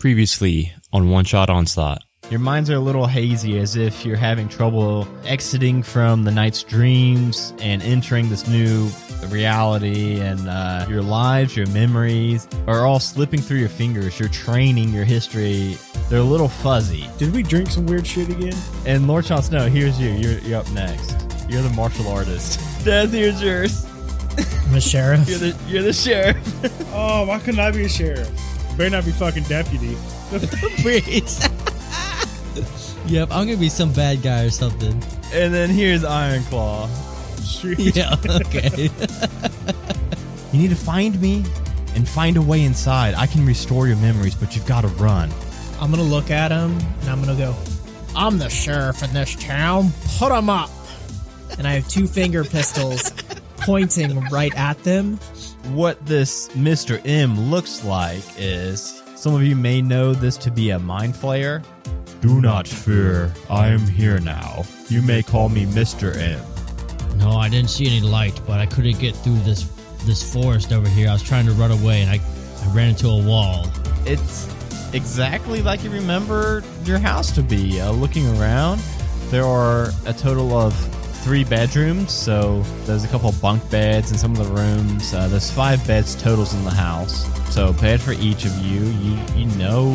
[0.00, 2.02] Previously on One Shot Onslaught.
[2.30, 6.62] Your minds are a little hazy as if you're having trouble exiting from the night's
[6.62, 8.88] dreams and entering this new
[9.28, 14.18] reality, and uh, your lives, your memories are all slipping through your fingers.
[14.18, 15.76] Your training, your history,
[16.08, 17.06] they're a little fuzzy.
[17.18, 18.56] Did we drink some weird shit again?
[18.86, 20.08] And Lord Sean Snow, here's you.
[20.08, 21.26] You're, you're up next.
[21.46, 22.58] You're the martial artist.
[22.86, 23.86] Death, here's yours.
[24.66, 25.28] I'm a sheriff.
[25.28, 26.38] You're the, you're the sheriff.
[26.92, 28.28] Oh, why couldn't I be a sheriff?
[28.80, 29.94] Better not be fucking deputy.
[30.82, 31.46] Breeze.
[33.06, 34.94] yep, I'm gonna be some bad guy or something.
[35.34, 36.86] and then here's Iron Claw.
[37.42, 37.78] Street.
[37.94, 38.88] Yeah, okay.
[40.50, 41.44] You need to find me
[41.94, 43.12] and find a way inside.
[43.16, 45.30] I can restore your memories, but you've got to run.
[45.78, 47.54] I'm gonna look at him and I'm gonna go,
[48.16, 49.90] I'm the sheriff in this town.
[50.16, 50.70] Put him up.
[51.58, 53.12] And I have two finger pistols
[53.58, 55.20] pointing right at them.
[55.68, 57.00] What this Mr.
[57.06, 61.62] M looks like is some of you may know this to be a mind flayer.
[62.20, 64.64] Do not fear, I am here now.
[64.88, 66.16] You may call me Mr.
[66.16, 66.40] M.
[67.18, 69.64] No, I didn't see any light, but I couldn't get through this
[70.06, 71.08] this forest over here.
[71.08, 72.20] I was trying to run away, and I
[72.62, 73.70] I ran into a wall.
[74.06, 74.48] It's
[74.92, 77.80] exactly like you remember your house to be.
[77.80, 78.80] Uh, looking around,
[79.28, 80.74] there are a total of
[81.20, 82.12] three bedrooms.
[82.12, 85.12] So there's a couple bunk beds in some of the rooms.
[85.14, 87.24] Uh, there's five beds totals in the house.
[87.54, 88.80] So bed for each of you.
[88.80, 89.90] You you know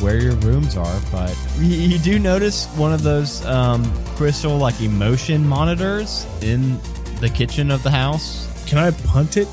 [0.00, 3.84] where your rooms are, but you, you do notice one of those um,
[4.16, 6.78] crystal like emotion monitors in
[7.20, 8.48] the kitchen of the house.
[8.66, 9.48] Can I punt it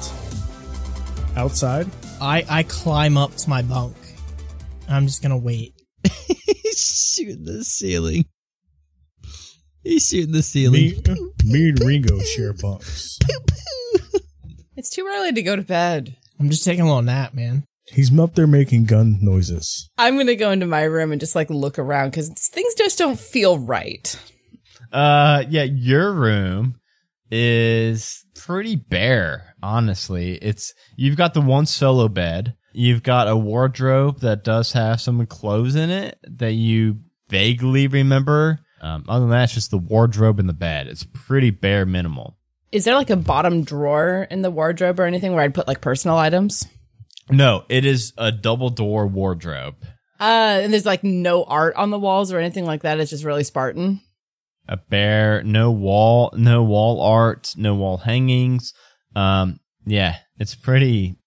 [1.36, 1.88] outside?
[2.22, 3.96] I, I climb up to my bunk.
[4.88, 5.74] I'm just gonna wait.
[6.76, 8.26] Shoot the ceiling.
[9.84, 11.02] He's shooting the ceiling.
[11.08, 13.18] Me, me and Ringo share bunks.
[14.76, 16.16] It's too early to go to bed.
[16.40, 17.66] I'm just taking a little nap, man.
[17.88, 19.90] He's up there making gun noises.
[19.98, 23.20] I'm gonna go into my room and just like look around because things just don't
[23.20, 24.16] feel right.
[24.92, 26.80] Uh, yeah, your room
[27.32, 30.36] is pretty bare, honestly.
[30.36, 32.56] It's, you've got the one solo bed.
[32.74, 37.00] You've got a wardrobe that does have some clothes in it that you
[37.30, 38.60] vaguely remember.
[38.82, 40.88] Um, other than that, it's just the wardrobe and the bed.
[40.88, 42.38] It's pretty bare minimal.
[42.72, 45.82] Is there like a bottom drawer in the wardrobe or anything where I'd put like
[45.82, 46.68] personal items?
[47.30, 49.76] No, it is a double door wardrobe.
[50.20, 53.00] Uh, and there's like no art on the walls or anything like that.
[53.00, 54.02] It's just really Spartan.
[54.68, 58.74] A bare, no wall, no wall art, no wall hangings.
[59.16, 61.18] Um, yeah, it's pretty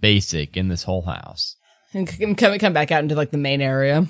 [0.00, 1.56] basic in this whole house.
[1.92, 4.06] And come come back out into like the main area.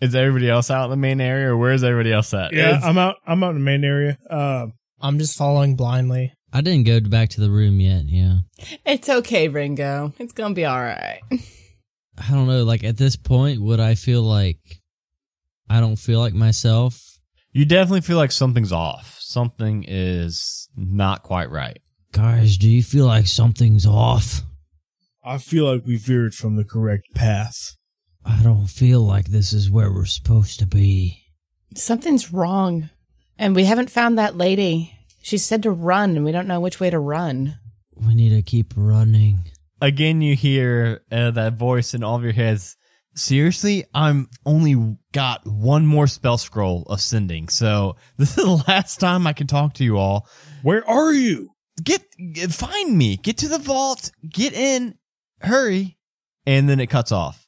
[0.00, 2.52] Is everybody else out in the main area, or where's everybody else at?
[2.52, 3.16] Yeah, It's- I'm out.
[3.26, 4.18] I'm out in the main area.
[4.28, 4.66] Uh,
[5.00, 6.32] I'm just following blindly.
[6.52, 8.04] I didn't go back to the room yet.
[8.06, 8.38] Yeah,
[8.86, 10.12] It's okay, Ringo.
[10.18, 11.20] It's gonna be all right.
[11.32, 12.62] I don't know.
[12.64, 14.58] Like at this point, would I feel like
[15.68, 17.00] I don't feel like myself?
[17.52, 19.16] you definitely feel like something's off.
[19.20, 21.78] Something is not quite right.
[22.12, 24.42] Guys, do you feel like something's off?
[25.24, 27.76] I feel like we veered from the correct path.
[28.24, 31.20] I don't feel like this is where we're supposed to be.
[31.76, 32.90] Something's wrong,
[33.38, 34.92] and we haven't found that lady.
[35.22, 37.58] She said to run, and we don't know which way to run.
[37.96, 39.40] We need to keep running.
[39.80, 42.76] Again, you hear uh, that voice in all of your heads.
[43.16, 49.00] Seriously, I'm only got one more spell scroll of sending, so this is the last
[49.00, 50.26] time I can talk to you all.
[50.62, 51.50] Where are you?
[51.82, 52.02] Get,
[52.32, 53.16] get find me.
[53.16, 54.10] Get to the vault.
[54.28, 54.94] Get in.
[55.40, 55.98] Hurry.
[56.46, 57.43] And then it cuts off.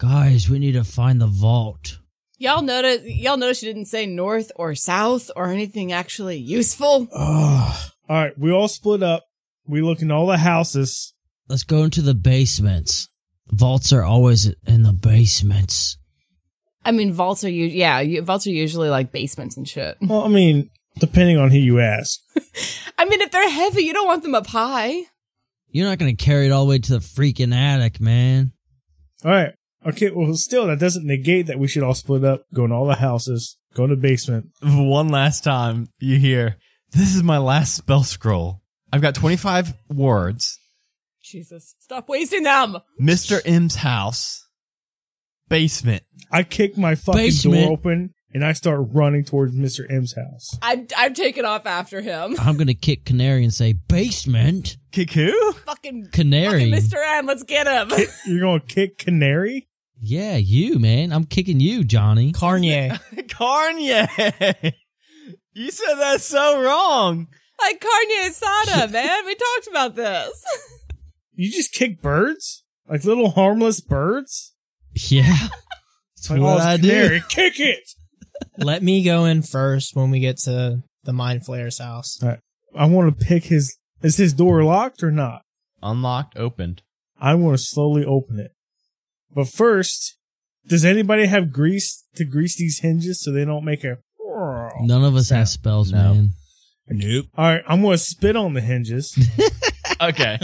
[0.00, 1.98] Guys, we need to find the vault.
[2.38, 3.02] Y'all notice?
[3.04, 7.06] Y'all notice she didn't say north or south or anything actually useful.
[7.14, 8.38] Oh, all right.
[8.38, 9.26] We all split up.
[9.66, 11.12] We look in all the houses.
[11.48, 13.08] Let's go into the basements.
[13.48, 15.98] Vaults are always in the basements.
[16.82, 17.66] I mean, vaults are you.
[17.66, 19.98] Yeah, you- vaults are usually like basements and shit.
[20.00, 22.18] Well, I mean, depending on who you ask.
[22.96, 25.02] I mean, if they're heavy, you don't want them up high.
[25.68, 28.52] You're not gonna carry it all the way to the freaking attic, man.
[29.26, 29.52] All right.
[29.86, 30.10] Okay.
[30.10, 32.96] Well, still, that doesn't negate that we should all split up, go in all the
[32.96, 34.46] houses, go in the basement.
[34.62, 36.56] One last time, you hear,
[36.92, 38.60] this is my last spell scroll.
[38.92, 40.58] I've got 25 words.
[41.22, 42.78] Jesus, stop wasting them.
[43.00, 43.40] Mr.
[43.44, 44.46] M's house.
[45.48, 46.02] Basement.
[46.30, 47.64] I kick my fucking Basement.
[47.64, 49.84] door open and I start running towards Mr.
[49.90, 50.56] M's house.
[50.62, 52.36] I'm I'm taking off after him.
[52.38, 54.76] I'm gonna kick Canary and say, Basement?
[54.92, 55.32] Kiku?
[55.66, 56.70] Fucking Canary.
[56.70, 57.04] fucking Mr.
[57.18, 57.98] M, let's get him.
[58.26, 59.68] You're going to kick Canary?
[60.02, 61.12] Yeah, you, man.
[61.12, 62.32] I'm kicking you, Johnny.
[62.32, 62.98] Carnier.
[63.28, 64.72] Karnye!
[65.52, 67.28] you said that so wrong.
[67.60, 69.26] like carne Sada, man.
[69.26, 70.44] We talked about this.
[71.34, 72.64] You just kick birds?
[72.88, 74.54] Like little harmless birds?
[74.94, 75.36] Yeah.
[76.16, 76.88] That's Like, oh, what oh, I it's do.
[76.88, 77.90] canary, kick it.
[78.56, 82.18] Let me go in first when we get to the Mind Flayer's house.
[82.74, 83.76] I want to pick his.
[84.02, 85.42] Is his door locked or not?
[85.82, 86.82] Unlocked, opened.
[87.20, 88.52] I want to slowly open it.
[89.34, 90.16] But first,
[90.66, 93.98] does anybody have grease to grease these hinges so they don't make a?
[94.82, 95.98] None of us have spells, No.
[96.14, 96.30] man.
[96.88, 97.26] Nope.
[97.36, 99.16] All right, I'm going to spit on the hinges.
[100.02, 100.38] Okay.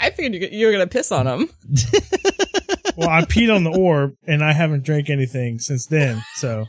[0.00, 1.48] I figured you- you were gonna piss on him.
[2.96, 6.24] well, I peed on the orb and I haven't drank anything since then.
[6.34, 6.64] So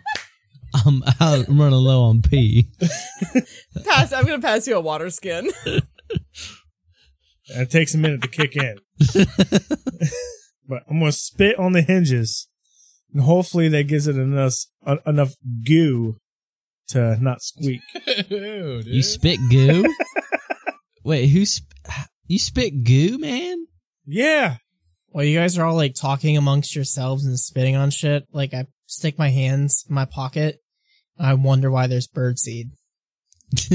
[0.86, 2.70] I'm out running low on pee.
[3.86, 4.14] Pass.
[4.14, 5.50] I'm gonna pass you a water skin.
[7.48, 8.78] it takes a minute to kick in.
[10.70, 12.48] But I'm going to spit on the hinges,
[13.12, 14.54] and hopefully that gives it enough
[14.86, 15.34] uh, enough
[15.66, 16.18] goo
[16.90, 17.82] to not squeak.
[18.30, 18.84] Ew.
[18.86, 19.84] You spit goo?
[21.04, 21.74] Wait, who's sp-
[22.28, 23.66] you spit goo, man?
[24.06, 24.58] Yeah,
[25.10, 28.66] While you guys are all like talking amongst yourselves and spitting on shit, like I
[28.86, 30.58] stick my hands in my pocket
[31.18, 32.72] and I wonder why there's birdseed.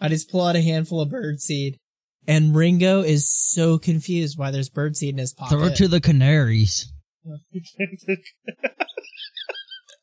[0.00, 1.78] I just pull out a handful of birdseed
[2.26, 5.56] and Ringo is so confused why there's birdseed in his pocket.
[5.56, 6.92] Throw it to the canaries.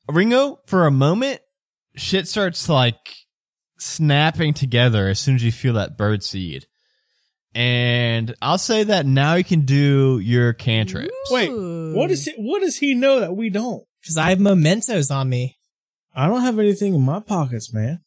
[0.09, 1.39] Ringo, for a moment,
[1.95, 3.15] shit starts like
[3.77, 6.65] snapping together as soon as you feel that bird seed.
[7.55, 11.11] And I'll say that now you can do your cantrips.
[11.29, 12.35] Wait, what is it?
[12.37, 13.83] What does he know that we don't?
[14.05, 15.57] Cause I have mementos on me.
[16.15, 18.02] I don't have anything in my pockets, man.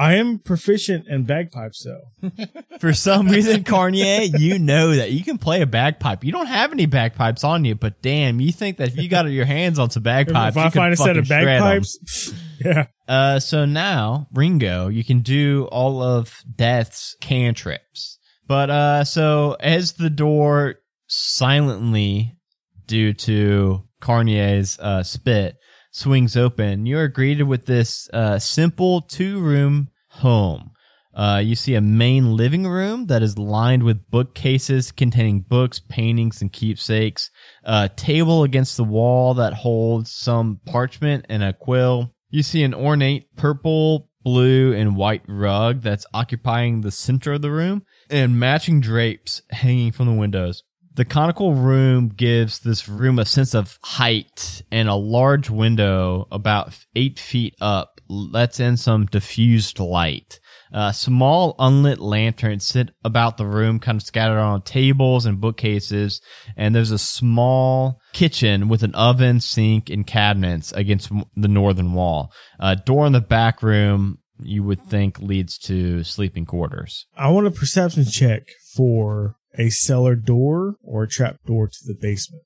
[0.00, 2.30] I am proficient in bagpipes, though.
[2.80, 6.24] For some reason, Carnier, you know that you can play a bagpipe.
[6.24, 9.26] You don't have any bagpipes on you, but damn, you think that if you got
[9.30, 11.60] your hands on some bagpipes, if I find a set of fucking shred 'em.
[11.60, 12.32] bagpipes,
[12.64, 12.86] yeah.
[13.06, 18.18] Uh, so now, Ringo, you can do all of Death's cantrips.
[18.48, 20.76] But, uh, so as the door
[21.08, 22.38] silently,
[22.86, 25.56] due to Carnier's, uh, spit,
[25.92, 29.89] swings open, you are greeted with this, uh, simple two room
[30.20, 30.70] home.
[31.12, 36.40] Uh, you see a main living room that is lined with bookcases containing books, paintings,
[36.40, 37.30] and keepsakes.
[37.64, 42.14] A table against the wall that holds some parchment and a quill.
[42.30, 47.50] You see an ornate purple, blue, and white rug that's occupying the center of the
[47.50, 50.62] room and matching drapes hanging from the windows.
[50.94, 56.76] The conical room gives this room a sense of height and a large window about
[56.94, 60.40] eight feet up lets in some diffused light.
[60.72, 66.20] Uh, small unlit lanterns sit about the room, kind of scattered on tables and bookcases.
[66.56, 72.32] And there's a small kitchen with an oven, sink, and cabinets against the northern wall.
[72.58, 77.06] A door in the back room you would think leads to sleeping quarters.
[77.16, 81.94] I want a perception check for a cellar door or a trap door to the
[81.94, 82.42] basement.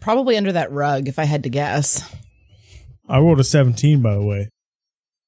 [0.00, 2.14] Probably under that rug, if I had to guess.
[3.08, 4.48] I rolled a 17, by the way.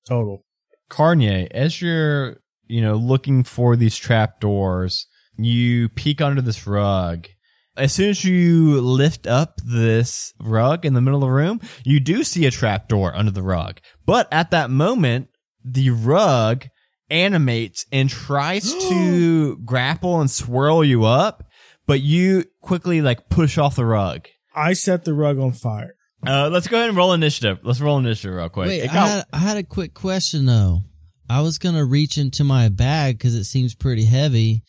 [0.06, 0.44] Total.
[0.88, 5.06] Carnier, as you're, you know, looking for these trap doors,
[5.36, 7.28] you peek under this rug.
[7.76, 12.00] As soon as you lift up this rug in the middle of the room, you
[12.00, 13.80] do see a trap door under the rug.
[14.04, 15.28] But at that moment,
[15.64, 16.66] the rug
[17.08, 21.44] animates and tries to grapple and swirl you up,
[21.86, 24.28] but you quickly like push off the rug.
[24.54, 25.94] I set the rug on fire.
[26.26, 27.58] Uh, let's go ahead and roll initiative.
[27.62, 28.68] Let's roll initiative real quick.
[28.68, 30.82] Wait, It I had, I had a quick question though.
[31.28, 34.62] I was gonna reach into my bag because it seems pretty heavy,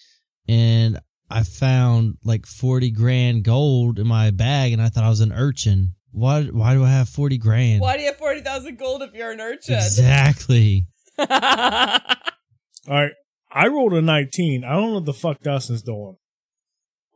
[0.48, 5.20] and I found like forty grand gold in my bag, and I thought I was
[5.20, 5.94] an urchin.
[6.12, 6.44] Why?
[6.44, 7.82] Why do I have forty grand?
[7.82, 9.76] Why do you have 40,000 gold if you're an urchin?
[9.76, 10.86] Exactly.
[11.20, 11.26] All
[12.88, 13.12] right.
[13.52, 14.64] I rolled a 19.
[14.64, 16.16] I don't know what the fuck Dustin's doing.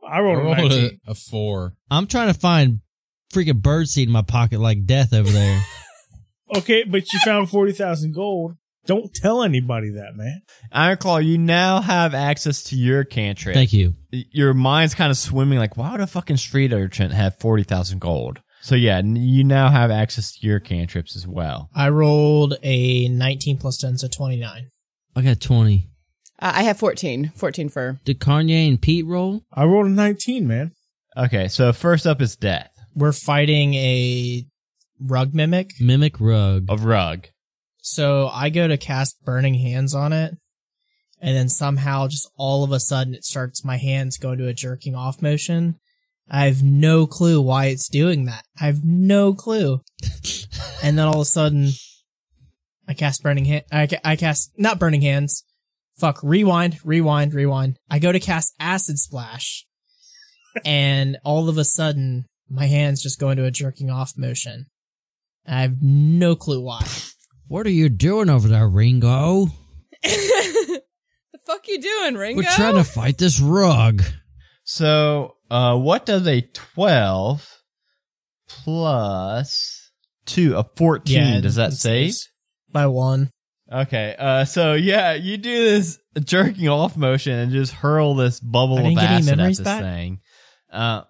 [0.08, 1.00] I I rolled, a 19.
[1.06, 1.74] a, a four.
[1.90, 2.80] I'm trying to find
[3.32, 5.62] freaking birdseed in my pocket like death over there.
[6.56, 8.56] Okay, but you found 40,000 gold.
[8.86, 10.40] Don't tell anybody that, man.
[10.72, 13.54] Ironclaw, you now have access to your cantrip.
[13.54, 13.94] Thank you.
[14.10, 18.40] Your mind's kind of swimming like, why would a fucking street urchin have 40,000 gold?
[18.60, 21.68] So yeah, you now have access to your cantrips as well.
[21.74, 24.68] I rolled a 19 plus 10, so 29.
[25.14, 25.90] I got twenty.
[26.40, 27.32] Uh, I have 14.
[27.36, 28.00] 14 for.
[28.04, 29.42] Did Kanye and Pete roll?
[29.52, 30.72] I rolled a 19, man.
[31.16, 34.44] Okay, so first up is death We're fighting a
[35.00, 35.70] rug mimic.
[35.80, 36.66] Mimic rug.
[36.68, 37.28] A rug.
[37.80, 40.34] So I go to cast burning hands on it.
[41.20, 44.52] And then somehow just all of a sudden it starts my hands go into a
[44.52, 45.76] jerking off motion.
[46.28, 48.44] I have no clue why it's doing that.
[48.60, 49.80] I have no clue.
[50.82, 51.70] and then all of a sudden
[52.88, 53.64] I cast burning hand.
[53.70, 55.44] I, ca- I cast not burning hands.
[55.98, 56.18] Fuck.
[56.24, 57.78] Rewind, rewind, rewind.
[57.88, 59.66] I go to cast acid splash.
[60.64, 64.66] and all of a sudden, my hands just go into a jerking off motion.
[65.46, 66.86] I have no clue why.
[67.46, 69.46] What are you doing over there, Ringo?
[70.02, 70.80] the
[71.46, 72.42] fuck you doing, Ringo?
[72.42, 74.02] We're trying to fight this rug.
[74.64, 77.46] So, uh, what does a 12
[78.48, 79.90] plus
[80.26, 82.14] 2, a 14, does that it's- save?
[82.70, 83.30] By one.
[83.70, 88.76] Okay, uh, so yeah, you do this jerking off motion and just hurl this bubble
[88.76, 89.82] I of didn't get any acid at this back?
[89.82, 90.20] thing.
[90.72, 91.02] Uh,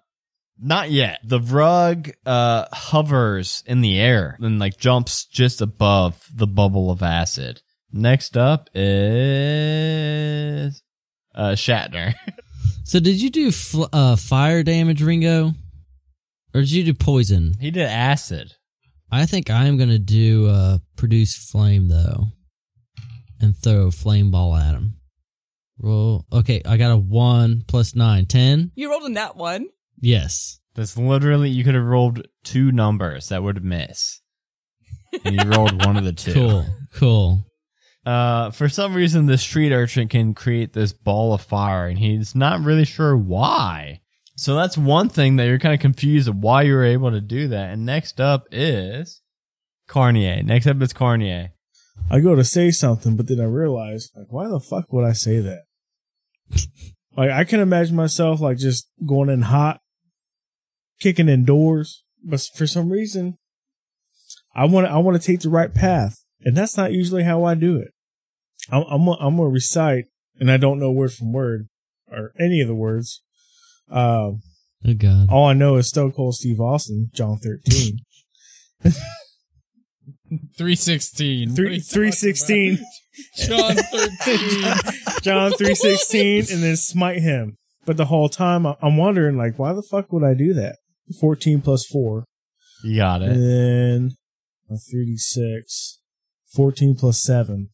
[0.61, 1.19] not yet.
[1.23, 7.01] The rug, uh, hovers in the air and like jumps just above the bubble of
[7.01, 7.61] acid.
[7.91, 8.69] Next up
[9.69, 10.81] is,
[11.35, 12.13] uh, Shatner.
[12.83, 15.53] So did you do fl- uh, fire damage, Ringo?
[16.55, 17.53] Or did you do poison?
[17.61, 18.55] he did acid.
[19.11, 22.29] I think I'm gonna do uh, produce flame though,
[23.39, 24.95] and throw a flame ball at him.
[25.77, 26.25] Roll.
[26.33, 28.71] Okay, I got a one plus nine, ten.
[28.73, 29.67] You rolled in that one.
[29.99, 30.59] Yes.
[30.75, 34.21] That's literally, you could have rolled two numbers that would miss.
[35.25, 36.33] And you rolled one of the two.
[36.33, 36.65] Cool.
[36.93, 37.45] Cool.
[38.05, 42.33] Uh, for some reason, the street urchin can create this ball of fire, and he's
[42.33, 44.01] not really sure why.
[44.35, 47.21] So that's one thing that you're kind of confused of why you were able to
[47.21, 47.71] do that.
[47.71, 49.21] And next up is
[49.89, 50.43] Carnier.
[50.43, 51.49] Next up is Carnier.
[52.09, 55.11] I go to say something, but then I realize, like, why the fuck would I
[55.11, 55.63] say that?
[57.17, 59.81] like, I can imagine myself like just going in hot,
[60.99, 63.37] kicking in doors, but for some reason,
[64.55, 67.43] I want to I want to take the right path, and that's not usually how
[67.43, 67.89] I do it.
[68.71, 70.05] I'm I'm gonna- I'm gonna recite,
[70.39, 71.67] and I don't know word from word
[72.11, 73.21] or any of the words.
[73.89, 74.41] Um,
[74.85, 75.27] Oh God.
[75.29, 77.99] all I know is Stone Cold Steve Austin, John thirteen.
[80.57, 81.55] 316.
[81.55, 82.79] Three What are you three sixteen.
[83.35, 84.73] John 13.
[85.21, 87.57] John three sixteen, and then smite him.
[87.85, 90.77] But the whole time I'm wondering, like, why the fuck would I do that?
[91.19, 92.25] Fourteen plus four,
[92.83, 93.29] You got it.
[93.31, 93.39] and it.
[93.47, 94.11] then
[94.69, 95.99] uh, a three d six.
[96.53, 97.69] Fourteen plus seven.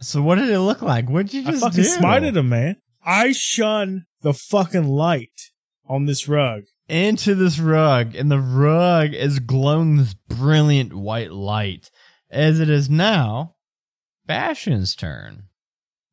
[0.00, 1.08] So what did it look like?
[1.08, 2.06] What'd you just I just fucking do?
[2.30, 2.76] smited him, man.
[3.04, 5.50] I shun the fucking light
[5.88, 6.62] on this rug.
[6.88, 11.90] into this rug, and the rug is glowing this brilliant white light.
[12.30, 13.54] As it is now,
[14.26, 15.44] Bastion's turn.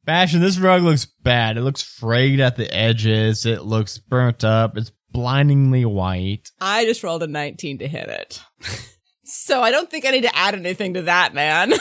[0.04, 1.58] Bastion, this rug looks bad.
[1.58, 3.46] It looks frayed at the edges.
[3.46, 4.76] It looks burnt up.
[4.78, 6.52] It's blindingly white.
[6.62, 8.42] I just rolled a 19 to hit it.
[9.24, 11.74] so I don't think I need to add anything to that, man.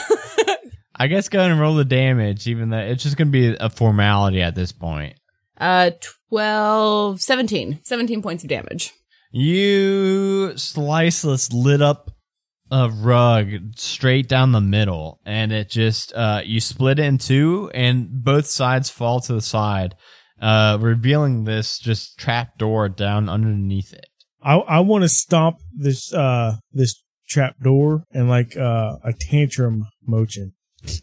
[0.95, 3.55] I guess go ahead and roll the damage, even though it's just going to be
[3.59, 5.15] a formality at this point.
[5.57, 5.91] uh,
[6.29, 7.79] 12, 17.
[7.83, 8.93] 17 points of damage.
[9.31, 12.11] You slice this lit up
[12.71, 17.71] a rug straight down the middle, and it just uh, you split it in two,
[17.73, 19.95] and both sides fall to the side,
[20.41, 24.07] uh, revealing this just trap door down underneath it.
[24.41, 29.87] I I want to stomp this uh this trap door and like uh a tantrum
[30.05, 30.53] motion.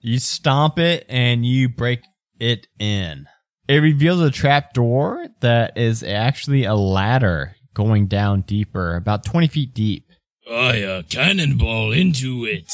[0.00, 2.00] You stomp it and you break
[2.38, 3.26] it in.
[3.66, 9.48] It reveals a trap door that is actually a ladder going down deeper, about twenty
[9.48, 10.06] feet deep.
[10.50, 12.72] I uh, cannonball into it.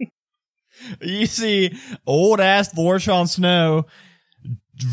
[1.00, 3.86] You see old ass Lord Sean Snow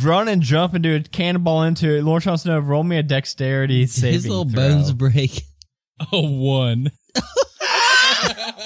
[0.03, 2.03] run and jump and do a cannonball into it.
[2.03, 4.67] Lord Sean Snow, roll me a dexterity saving His little throw.
[4.69, 5.41] bones break.
[6.13, 6.91] A one.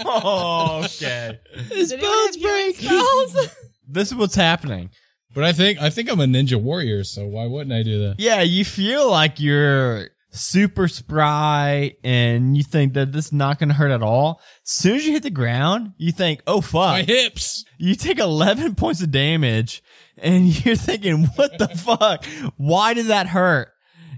[0.06, 1.40] oh, okay.
[1.72, 3.58] His Did anyone have?
[3.86, 4.90] This is what's happening.
[5.36, 8.16] But I think I think I'm a ninja warrior, so why wouldn't I do that?
[8.20, 13.70] Yeah, you feel like you're super spry and you think that this is not going
[13.70, 14.42] to hurt at all.
[14.64, 16.92] As soon as you hit the ground, you think, oh fuck.
[16.92, 17.66] My hips.
[17.78, 19.84] You take 11 points of damage
[20.18, 22.26] and you're thinking, what the fuck?
[22.58, 23.70] Why did that hurt?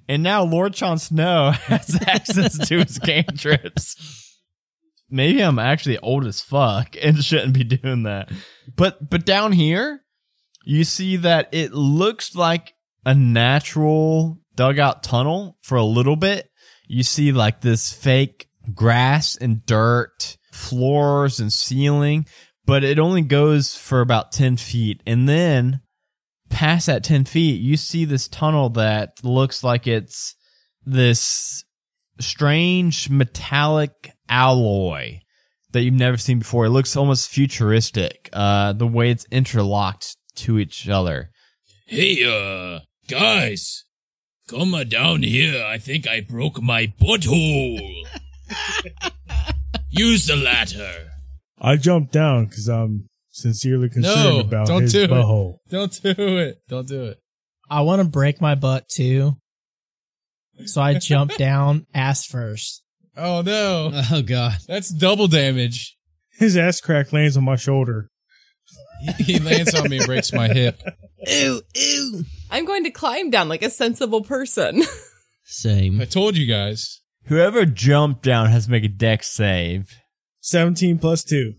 [0.08, 4.22] And now Lord Jon Snow has access to his cantrips.
[5.10, 8.32] Maybe I'm actually old as fuck and shouldn't be doing that.
[8.76, 10.02] But, but down here,
[10.64, 12.74] you see that it looks like
[13.06, 16.50] a natural dugout tunnel for a little bit.
[16.88, 22.26] You see like this fake grass and dirt, floors and ceiling
[22.66, 25.02] but it only goes for about 10 feet.
[25.06, 25.82] And then
[26.56, 30.36] past that 10 feet, you see this tunnel that looks like it's
[30.86, 31.66] this
[32.22, 35.20] strange metallic alloy
[35.74, 36.68] that you've never seen before.
[36.68, 41.30] It looks almost futuristic, uh, the way it's interlocked to each other.
[41.88, 43.84] Hey, uh, guys,
[44.48, 45.62] come down here.
[45.62, 48.06] I think I broke my butthole.
[49.90, 51.12] Use the ladder.
[51.60, 55.10] I jumped down because I'm sincerely concerned No, about don't his do it.
[55.10, 55.58] butthole.
[55.70, 56.62] Don't do it.
[56.70, 57.18] Don't do it.
[57.70, 59.38] I want to break my butt too,
[60.66, 62.82] So I jumped down ass first.
[63.18, 63.92] Oh no.
[64.12, 64.58] Oh god.
[64.68, 65.98] That's double damage.
[66.38, 68.10] His ass crack lands on my shoulder.
[69.18, 70.82] He lands on me and breaks my hip.
[71.28, 72.24] Ew, ew.
[72.50, 74.84] I'm going to climb down like a sensible person.
[75.44, 76.00] Same.
[76.02, 77.02] I told you guys.
[77.26, 79.90] Whoever jumped down has to make a dex save.
[80.42, 81.54] 17 plus 2.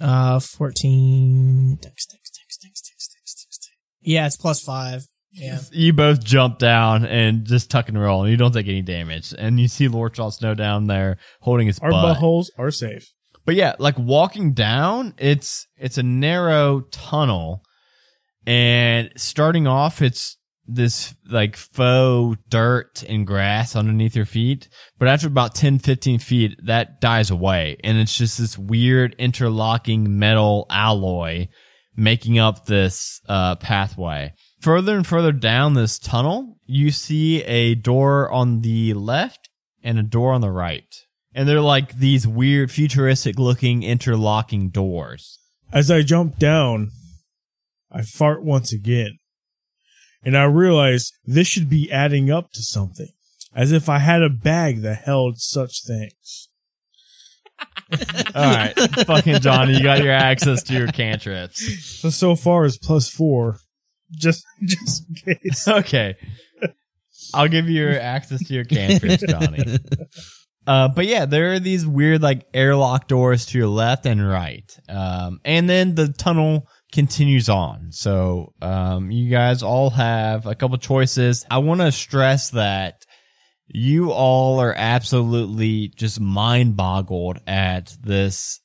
[0.00, 1.78] Uh, 14.
[1.80, 3.68] Dex, dex, dex, dex, dex, dex, dex, dex.
[4.00, 5.06] Yeah, it's plus five.
[5.32, 5.60] Yeah.
[5.70, 9.32] You both jump down and just tuck and roll, and you don't take any damage.
[9.38, 12.16] And you see Lord Jon Snow down there holding his Our butt.
[12.18, 13.12] buttholes are safe.
[13.44, 17.62] But yeah, like walking down, it's it's a narrow tunnel,
[18.46, 20.36] and starting off, it's
[20.74, 24.68] this like faux dirt and grass underneath your feet.
[24.98, 30.18] But after about 10, 15 feet, that dies away, and it's just this weird interlocking
[30.18, 31.48] metal alloy
[31.96, 34.32] making up this uh, pathway.
[34.60, 39.48] Further and further down this tunnel, you see a door on the left
[39.82, 40.94] and a door on the right.
[41.34, 45.38] And they're like these weird futuristic looking interlocking doors.
[45.72, 46.90] As I jump down,
[47.92, 49.19] I fart once again.
[50.22, 53.08] And I realized this should be adding up to something.
[53.54, 56.48] As if I had a bag that held such things.
[58.34, 58.72] All right,
[59.06, 61.98] fucking Johnny, you got your access to your cantrips.
[62.00, 63.58] So, so far is plus four.
[64.12, 65.66] Just, just in case.
[65.68, 66.14] Okay.
[67.34, 69.78] I'll give you your access to your cantrips, Johnny.
[70.66, 74.70] Uh, but yeah, there are these weird like airlock doors to your left and right.
[74.88, 77.92] Um, and then the tunnel continues on.
[77.92, 81.44] So, um, you guys all have a couple choices.
[81.50, 83.04] I want to stress that
[83.68, 88.60] you all are absolutely just mind boggled at this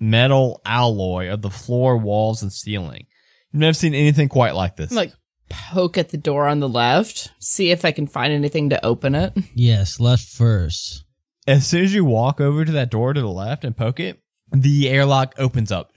[0.00, 3.06] metal alloy of the floor, walls, and ceiling.
[3.52, 4.90] You've never seen anything quite like this.
[4.92, 5.12] like
[5.48, 9.14] poke at the door on the left, see if I can find anything to open
[9.14, 9.32] it.
[9.54, 11.04] Yes, left first.
[11.46, 14.20] as soon as you walk over to that door to the left and poke it,
[14.52, 15.92] the airlock opens up.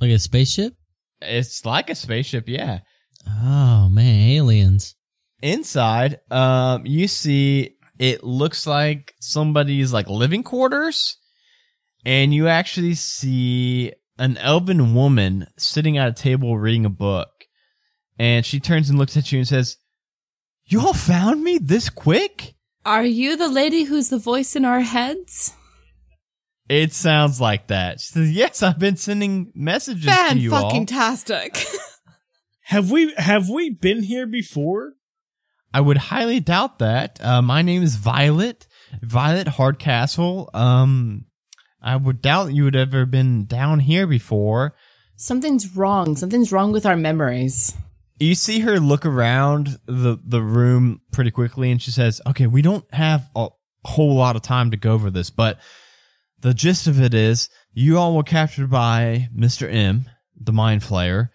[0.00, 0.74] Like a spaceship?
[1.20, 2.80] It's like a spaceship, yeah.
[3.28, 4.96] Oh man, aliens.
[5.42, 11.18] Inside, um, you see it looks like somebody's like living quarters,
[12.04, 17.28] and you actually see an elven woman sitting at a table reading a book,
[18.18, 19.76] and she turns and looks at you and says,
[20.64, 22.54] "You all found me this quick?"
[22.86, 25.54] Are you the lady who's the voice in our heads?
[26.68, 28.00] It sounds like that.
[28.00, 31.64] She says, "Yes, I've been sending messages to Fan you all." fucking tastic.
[32.66, 34.94] Have we, have we been here before?
[35.74, 37.22] I would highly doubt that.
[37.22, 38.66] Uh, my name is Violet,
[39.02, 40.48] Violet Hardcastle.
[40.54, 41.26] Um,
[41.82, 44.74] I would doubt you would ever been down here before.
[45.16, 46.16] Something's wrong.
[46.16, 47.74] Something's wrong with our memories.
[48.18, 52.62] You see her look around the the room pretty quickly, and she says, "Okay, we
[52.62, 53.48] don't have a
[53.84, 55.58] whole lot of time to go over this, but
[56.44, 60.04] the gist of it is, you all were captured by Mister M,
[60.38, 61.30] the Mind Flayer.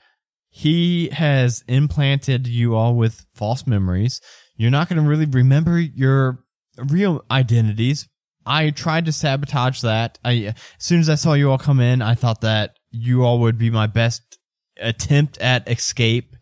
[0.49, 4.21] He has implanted you all with false memories.
[4.55, 6.43] You're not going to really remember your
[6.77, 8.07] real identities.
[8.45, 10.19] I tried to sabotage that.
[10.23, 13.39] I, as soon as I saw you all come in, I thought that you all
[13.39, 14.37] would be my best
[14.79, 16.35] attempt at escape.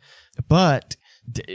[0.49, 0.97] But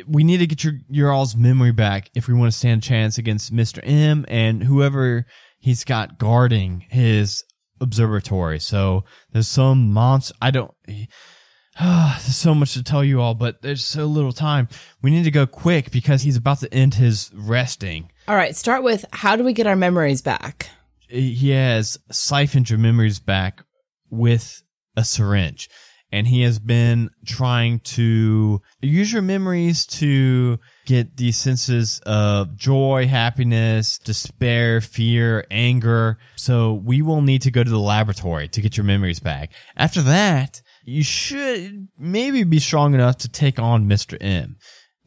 [0.06, 2.86] we need to get your your all's memory back if we want to stand a
[2.86, 3.80] chance against Mr.
[3.82, 5.26] M and whoever
[5.62, 7.44] he's got guarding his
[7.80, 8.58] observatory.
[8.58, 10.34] So there's some monster.
[10.42, 10.72] I don't.
[11.80, 14.68] there's so much to tell you all, but there's so little time.
[15.02, 18.10] We need to go quick because he's about to end his resting.
[18.28, 20.68] All right, start with how do we get our memories back?
[21.08, 23.62] He has siphoned your memories back
[24.10, 24.62] with
[24.96, 25.70] a syringe.
[26.10, 33.06] And he has been trying to use your memories to get these senses of joy,
[33.06, 36.18] happiness, despair, fear, anger.
[36.36, 39.52] So we will need to go to the laboratory to get your memories back.
[39.76, 44.16] After that, you should maybe be strong enough to take on Mr.
[44.20, 44.56] M.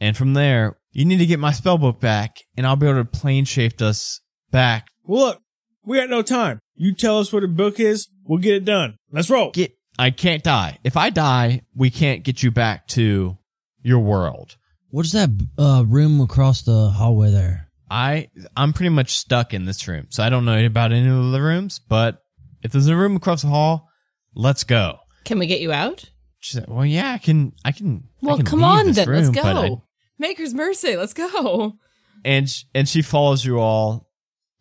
[0.00, 3.04] And from there, you need to get my spellbook back and I'll be able to
[3.04, 4.88] plane shift us back.
[5.04, 5.42] Well, look,
[5.84, 6.60] we got no time.
[6.74, 8.96] You tell us what the book is, we'll get it done.
[9.10, 9.50] Let's roll.
[9.52, 10.78] Get, I can't die.
[10.84, 13.38] If I die, we can't get you back to
[13.82, 14.56] your world.
[14.90, 17.68] What's that uh, room across the hallway there?
[17.90, 20.06] I, I'm pretty much stuck in this room.
[20.10, 22.22] So I don't know about any of the rooms, but
[22.62, 23.88] if there's a room across the hall,
[24.34, 24.98] let's go.
[25.24, 26.04] Can we get you out?
[26.40, 28.04] She said, well, yeah, I can, I can.
[28.22, 29.82] I Well, can come on this then, let's room, but I- go.
[30.18, 31.74] Maker's Mercy, let's go.
[32.24, 34.08] and, sh- and she follows you all.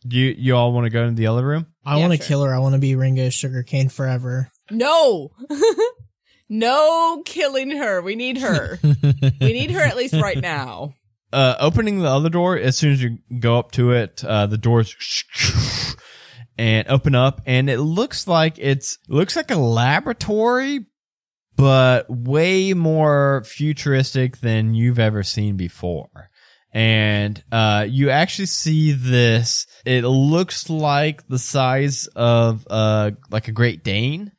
[0.08, 1.66] You, you all want to go into the other room?
[1.86, 2.28] I Yeah, want to sure.
[2.28, 2.54] kill her.
[2.54, 4.52] I want to be Ringo Sugarcane forever.
[4.70, 5.32] No.
[6.50, 8.02] no killing her.
[8.02, 8.80] We need her.
[8.84, 10.94] we need her at least right now.
[11.34, 14.58] uh, opening the other door, as soon as you go up to it, uh, the
[14.58, 14.96] doors
[16.58, 20.86] and open up, and it looks like it's looks like a laboratory,
[21.56, 26.30] but way more futuristic than you've ever seen before.
[26.72, 29.66] And uh, you actually see this.
[29.86, 34.34] It looks like the size of uh, like a Great Dane,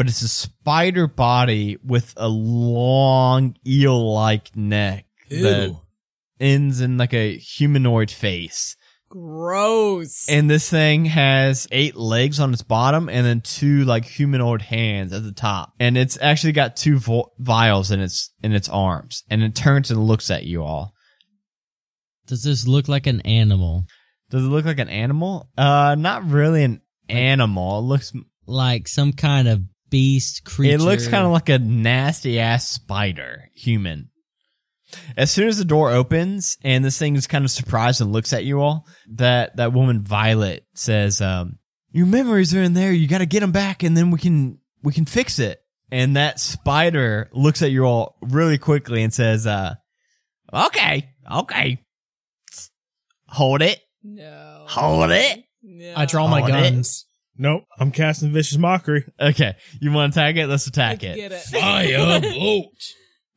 [0.00, 5.76] but it's a spider body with a long eel-like neck that
[6.40, 8.78] ends in like a humanoid face.
[9.10, 10.24] Gross.
[10.26, 15.12] And this thing has eight legs on its bottom and then two like humanoid hands
[15.12, 15.74] at the top.
[15.78, 16.98] And it's actually got two
[17.38, 19.22] vials in its in its arms.
[19.28, 20.94] And it turns and looks at you all.
[22.26, 23.84] Does this look like an animal?
[24.30, 25.50] Does it look like an animal?
[25.58, 27.80] Uh, not really an animal.
[27.80, 28.14] It looks
[28.46, 30.76] Like some kind of beast creature?
[30.76, 34.10] it looks kind of like a nasty ass spider human.
[35.16, 38.32] As soon as the door opens and this thing is kind of surprised and looks
[38.32, 41.58] at you all, that that woman Violet says, um,
[41.92, 42.92] "Your memories are in there.
[42.92, 45.60] You got to get them back, and then we can we can fix it."
[45.92, 49.74] And that spider looks at you all really quickly and says, uh,
[50.52, 51.84] "Okay, okay,
[53.28, 54.64] hold it, no.
[54.66, 55.92] hold it." No.
[55.94, 56.86] I draw my Hold it.
[57.40, 57.54] Guns.
[57.54, 59.04] Nope, I'm casting vicious mockery.
[59.20, 60.46] Okay, you want to attack it?
[60.46, 61.16] Let's attack Let's it.
[61.16, 61.40] Get it.
[61.40, 62.72] Fire bolt.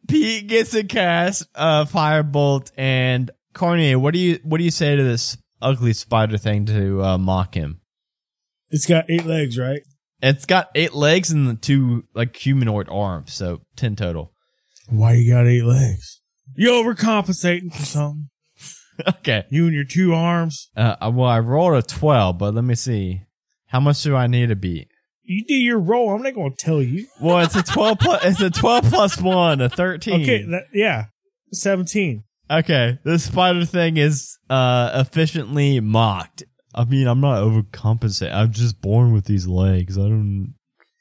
[0.08, 4.96] Pete gets a cast, uh, firebolt, and Cornier, what do you what do you say
[4.96, 7.80] to this ugly spider thing to uh, mock him?
[8.70, 9.82] It's got eight legs, right?
[10.22, 14.34] It's got eight legs and the two like humanoid arms, so ten total.
[14.90, 16.22] Why you got eight legs?
[16.56, 18.30] You overcompensating for something?
[19.08, 19.46] okay.
[19.50, 20.70] You and your two arms.
[20.76, 23.22] Uh, well, I rolled a twelve, but let me see.
[23.74, 24.88] How much do I need to beat?
[25.24, 26.14] You do your roll.
[26.14, 27.08] I'm not going to tell you.
[27.20, 28.24] Well, it's a twelve plus.
[28.24, 30.22] It's a twelve plus one, a thirteen.
[30.22, 31.06] Okay, that, yeah,
[31.52, 32.24] seventeen.
[32.52, 36.44] Okay, this spider thing is uh efficiently mocked.
[36.76, 38.32] I mean, I'm not overcompensating.
[38.32, 39.98] I'm just born with these legs.
[39.98, 40.54] I don't.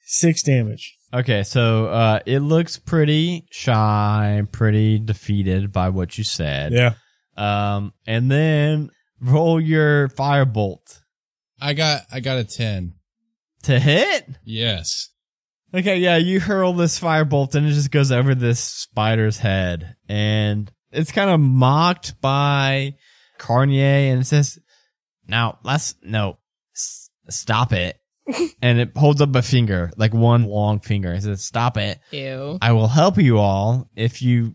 [0.06, 0.96] Six damage.
[1.12, 6.72] Okay, so uh it looks pretty shy, pretty defeated by what you said.
[6.72, 6.94] Yeah.
[7.36, 8.88] Um, and then
[9.20, 11.01] roll your firebolt
[11.62, 12.94] I got I got a ten.
[13.64, 14.28] to hit.
[14.44, 15.10] Yes.
[15.74, 19.94] Okay, yeah, you hurl this firebolt and it just goes over this spider's head.
[20.08, 22.96] And it's kind of mocked by
[23.38, 24.58] Carnier and it says,
[25.26, 26.36] now let's, no,
[26.74, 27.96] s- stop it.
[28.62, 31.12] and it holds up a finger, like one long finger.
[31.14, 31.98] It says, stop it.
[32.10, 32.58] Ew.
[32.60, 34.54] I will help you all if you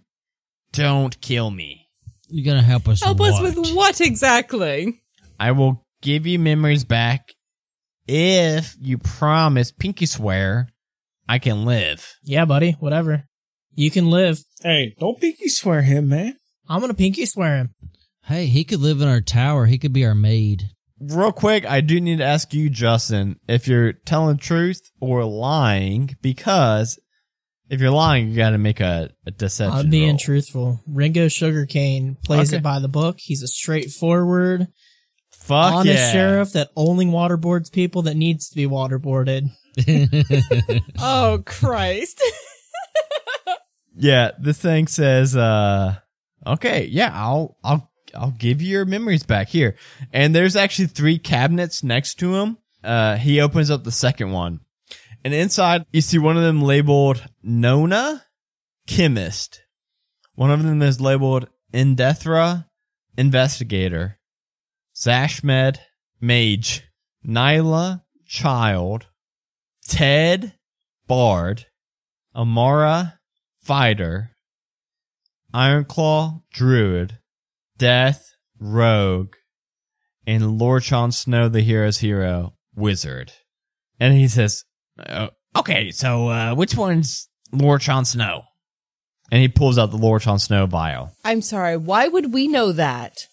[0.72, 1.88] don't kill me.
[2.30, 3.02] You're gonna help us.
[3.02, 3.34] Help what?
[3.34, 5.02] us with what exactly?
[5.40, 7.34] I will give you memories back
[8.08, 10.70] if you promise, pinky swear,
[11.28, 12.14] I can live.
[12.24, 13.26] Yeah, buddy, whatever.
[13.74, 14.40] You can live.
[14.62, 16.36] Hey, don't pinky swear him, man.
[16.70, 17.76] I'm gonna pinky swear him.
[18.26, 19.66] Hey, he could live in our tower.
[19.66, 20.64] He could be our maid.
[21.00, 26.16] Real quick, I do need to ask you, Justin, if you're telling truth or lying,
[26.22, 27.00] because
[27.70, 29.78] if you're lying, you got to make a, a deception.
[29.78, 30.18] I'm being roll.
[30.18, 30.80] truthful.
[30.88, 32.58] Ringo Sugarcane plays Okay.
[32.58, 33.18] it by the book.
[33.20, 34.68] He's a straightforward,
[35.48, 36.12] Fuck honest yeah.
[36.12, 39.50] sheriff that only waterboards people that needs to be waterboarded.
[41.00, 42.22] Oh Christ.
[44.00, 45.96] Yeah, this thing says, uh,
[46.46, 49.76] okay, yeah, I'll, I'll, I'll give you your memories back here.
[50.14, 52.58] And there's actually three cabinets next to him.
[52.84, 54.60] Uh, he opens up the second one.
[55.26, 58.24] And inside, you see one of them labeled Nona,
[58.86, 59.64] chemist.
[60.36, 62.68] One of them is labeled Indethra,
[63.18, 64.20] investigator.
[64.98, 65.78] Zashmed,
[66.20, 66.84] mage.
[67.26, 69.08] Nyla, child.
[69.88, 70.54] Ted,
[71.08, 71.66] bard.
[72.36, 73.20] Amara,
[73.62, 74.32] fighter.
[75.54, 77.20] Ironclaw, druid.
[77.78, 78.26] Death,
[78.60, 79.36] rogue.
[80.26, 83.32] And Lord Jon Snow, the hero's hero, wizard.
[84.00, 84.64] And he says,
[85.08, 88.44] "Oh, okay, so uh, which one's Lord Jon Snow?
[89.32, 91.12] And he pulls out the Lord Jon Snow vial.
[91.24, 91.78] I'm sorry.
[91.78, 93.28] Why would we know that?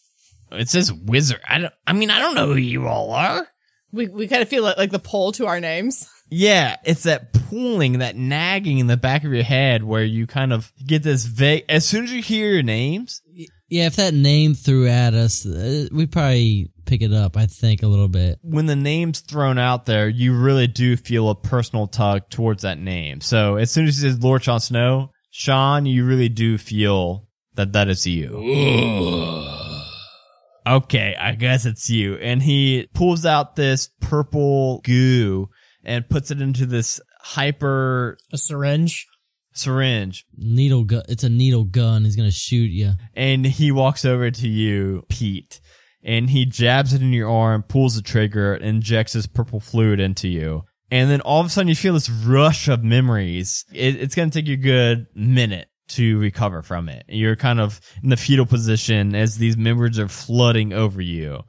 [0.54, 1.40] It says wizard.
[1.48, 1.74] I don't.
[1.86, 3.46] I mean, I don't know who you all are.
[3.92, 6.08] We we kind of feel like, like the pull to our names.
[6.30, 10.52] Yeah, it's that pulling, that nagging in the back of your head where you kind
[10.52, 11.64] of get this vague.
[11.68, 13.22] As soon as you hear your names,
[13.68, 17.36] yeah, if that name threw at us, uh, we probably pick it up.
[17.36, 18.38] I think a little bit.
[18.42, 22.78] when the name's thrown out there, you really do feel a personal tug towards that
[22.78, 23.20] name.
[23.20, 27.72] So as soon as he says Lord Jon Snow, Sean, you really do feel that
[27.72, 29.63] that is you.
[30.66, 32.14] Okay, I guess it's you.
[32.16, 35.48] And he pulls out this purple goo
[35.84, 39.06] and puts it into this hyper A syringe.
[39.52, 41.02] syringe, Needle gun.
[41.08, 42.04] It's a needle gun.
[42.04, 42.92] He's gonna shoot you.
[43.14, 45.60] and he walks over to you, Pete,
[46.02, 50.28] and he jabs it in your arm, pulls the trigger, injects this purple fluid into
[50.28, 50.62] you.
[50.90, 53.64] And then all of a sudden you feel this rush of memories.
[53.72, 57.04] It, it's going to take you a good minute to recover from it.
[57.08, 61.42] You're kind of in the fetal position as these memories are flooding over you.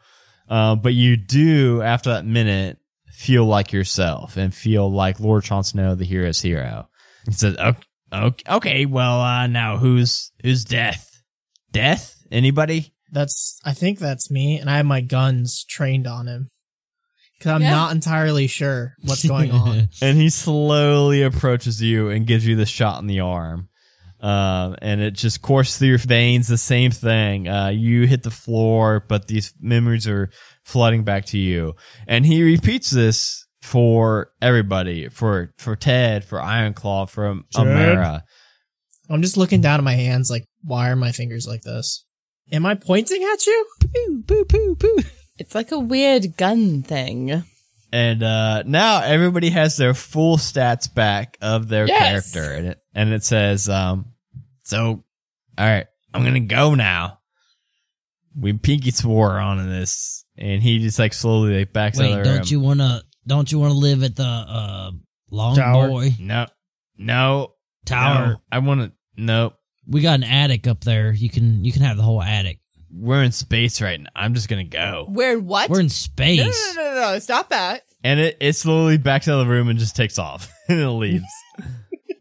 [0.50, 5.64] Uh, but you do, after that minute, feel like yourself and feel like Lord Jon
[5.64, 6.88] Snow, the hero's hero.
[7.26, 11.10] He says, okay, okay, well, uh, now who's, who's death?
[11.72, 12.16] Death?
[12.32, 12.94] Anybody?
[13.12, 16.50] That's I think that's me, and I have my guns trained on him
[17.38, 17.72] because I'm Yeah.
[17.72, 19.90] not entirely sure what's going on.
[20.02, 23.70] and he slowly approaches you and gives you the shot in the arm.
[24.22, 26.48] Um, and it just courses through your veins.
[26.48, 27.48] The same thing.
[27.48, 30.30] Uh, you hit the floor, but these memories are
[30.64, 31.74] flooding back to you.
[32.08, 37.68] And he repeats this for everybody, for for Ted, for Ironclaw, for Ted?
[37.68, 38.24] Amara.
[39.10, 42.06] I'm just looking down at my hands, like, why are my fingers like this?
[42.52, 43.66] Am I pointing at you?
[43.80, 44.98] Poo, poo, poo, poo.
[45.38, 47.44] It's like a weird gun thing.
[47.92, 52.32] And uh, now everybody has their full stats back of their Yes.
[52.34, 54.14] character, and it and it says, um,
[54.64, 55.04] "So,
[55.58, 57.20] all right, I'm gonna go now."
[58.38, 62.24] We pinky swore on this, and he just like slowly like backs out Wait, of
[62.24, 62.38] the room.
[62.40, 63.04] don't you wanna?
[63.28, 64.92] Don't you wanna live at the uh
[65.32, 65.88] Long Tower.
[65.88, 66.48] Boy No,
[66.98, 67.54] no,
[67.86, 68.28] Tower?
[68.28, 68.36] no.
[68.52, 68.92] I want to.
[69.18, 69.54] No,
[69.88, 71.14] We got an attic up there.
[71.14, 72.60] You can you can have the whole attic.
[72.92, 74.10] we're in space right now.
[74.16, 75.06] I'm just gonna go.
[75.10, 75.70] Where what?
[75.70, 76.74] We're in no, space.
[76.76, 77.84] no, no, no, no, stop that.
[78.04, 80.90] And it, it slowly backs out of the room and just takes off and it
[80.90, 81.24] leaves.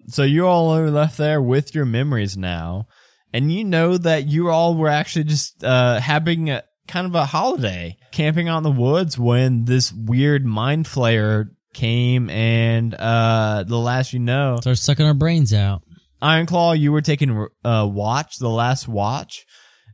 [0.09, 2.87] So you all are left there with your memories now.
[3.33, 7.25] And you know that you all were actually just uh, having a kind of a
[7.25, 13.77] holiday, camping out in the woods when this weird mind flayer came and uh, the
[13.79, 15.83] last you know, Start sucking our brains out.
[16.23, 19.45] Ironclaw, you were taking uh, watch, the last watch.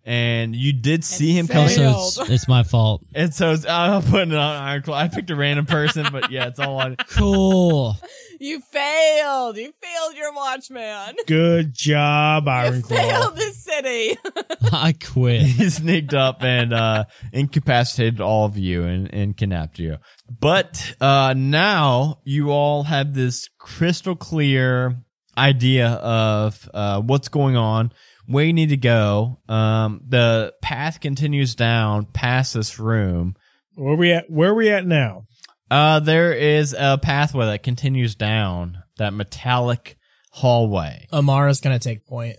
[0.05, 1.69] And you did see him come.
[1.69, 1.95] failed.
[1.95, 3.03] Also, it's, it's my fault.
[3.15, 4.95] And so it's- I'm putting it on Ironclaw.
[4.95, 6.97] I picked a random person, but yeah, it's all on.
[7.11, 7.97] Cool.
[8.43, 9.59] You failed.
[9.59, 11.15] You failed your watchman.
[11.27, 14.17] Good job, You failed this city.
[14.73, 15.43] I quit.
[15.43, 19.99] he sneaked up and uh incapacitated all of you and, and kidnapped you.
[20.41, 24.97] But uh now you all have this crystal clear
[25.37, 27.93] idea of uh what's going on,
[28.27, 29.39] where you need to go.
[29.51, 33.37] Um the path continues down past this room.
[33.75, 34.31] Where we at?
[34.31, 35.27] Where we at now?
[35.71, 39.97] Uh there is a pathway that continues down that metallic
[40.31, 41.07] hallway.
[41.13, 42.37] Amara's gonna take point.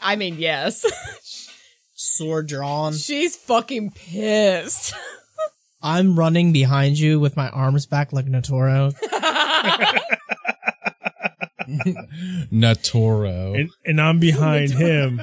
[0.00, 0.84] I mean, yes.
[1.94, 2.92] Sword drawn.
[2.92, 4.94] She's fucking pissed.
[5.82, 8.94] I'm running behind you with my arms back like Natoro.
[12.50, 13.58] Natoro.
[13.60, 15.22] And, and I'm behind him.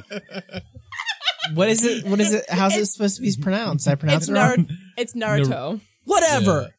[1.54, 2.06] What is it?
[2.06, 2.44] What is it?
[2.48, 3.88] How's it supposed to be pronounced?
[3.88, 4.66] I pronounce it's, it wrong?
[4.68, 5.80] Nar- it's Naruto.
[6.04, 6.74] Whatever.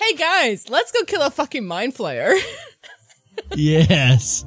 [0.00, 2.38] Hey guys, let's go kill a fucking mind flayer.
[3.56, 4.44] yes.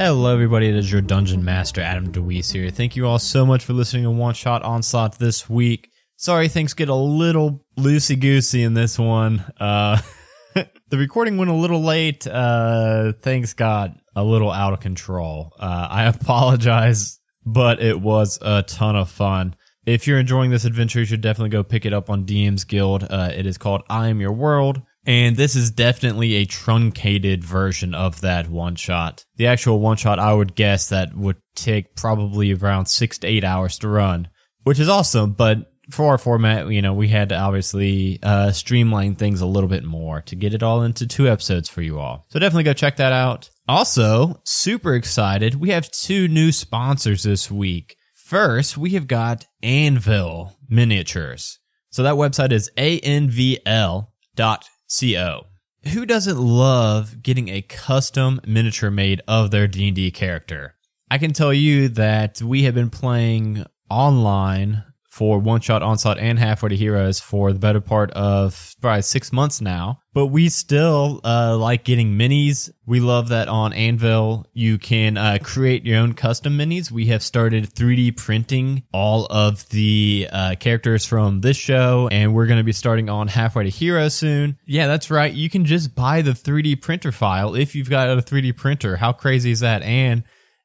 [0.00, 0.68] Hello, everybody.
[0.68, 2.70] It is your Dungeon Master, Adam DeWeese here.
[2.70, 5.90] Thank you all so much for listening to One Shot Onslaught this week.
[6.14, 9.40] Sorry, things get a little loosey goosey in this one.
[9.58, 10.00] Uh,
[10.54, 12.28] the recording went a little late.
[12.28, 15.52] Uh, things got a little out of control.
[15.58, 19.56] Uh, I apologize, but it was a ton of fun.
[19.84, 23.02] If you're enjoying this adventure, you should definitely go pick it up on DM's Guild.
[23.02, 24.80] Uh, it is called I Am Your World.
[25.08, 29.24] And this is definitely a truncated version of that one shot.
[29.36, 33.42] The actual one shot, I would guess that would take probably around six to eight
[33.42, 34.28] hours to run,
[34.64, 35.32] which is awesome.
[35.32, 39.70] But for our format, you know, we had to obviously uh, streamline things a little
[39.70, 42.26] bit more to get it all into two episodes for you all.
[42.28, 43.48] So definitely go check that out.
[43.66, 45.54] Also, super excited.
[45.54, 47.96] We have two new sponsors this week.
[48.14, 51.60] First, we have got Anvil Miniatures.
[51.88, 55.46] So that website is anvl dot co.
[55.92, 60.74] Who doesn't love getting a custom miniature made of their D&D character?
[61.10, 64.84] I can tell you that we have been playing online
[65.18, 69.32] for One Shot Onslaught and Halfway to Heroes for the better part of probably six
[69.32, 69.98] months now.
[70.14, 72.70] But we still uh, like getting minis.
[72.86, 76.92] We love that on Anvil you can uh, create your own custom minis.
[76.92, 82.46] We have started 3D printing all of the uh, characters from this show, and we're
[82.46, 84.56] going to be starting on Halfway to Heroes soon.
[84.66, 85.32] Yeah, that's right.
[85.32, 88.94] You can just buy the 3D printer file if you've got a 3D printer.
[88.94, 89.82] How crazy is that?
[89.82, 90.22] And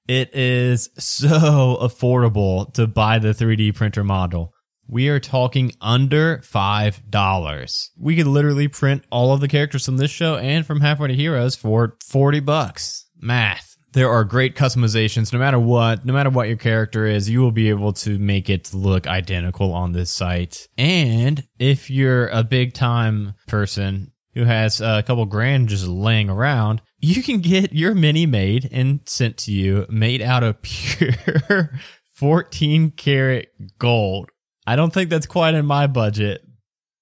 [0.08, 4.54] it is so affordable to buy the 3D printer model.
[4.88, 7.90] We are talking under $5.
[7.98, 11.16] We could literally print all of the characters from this show and from Halfway to
[11.16, 13.06] Heroes for 40 bucks.
[13.20, 13.78] Math.
[13.94, 17.52] There are great customizations no matter what, no matter what your character is, you will
[17.52, 20.68] be able to make it look identical on this site.
[20.78, 26.82] And if you're a big time person who has a couple grand just laying around,
[27.04, 31.70] you can get your mini made and sent to you made out of pure
[32.16, 34.30] 14 karat gold.
[34.66, 36.42] I don't think that's quite in my budget,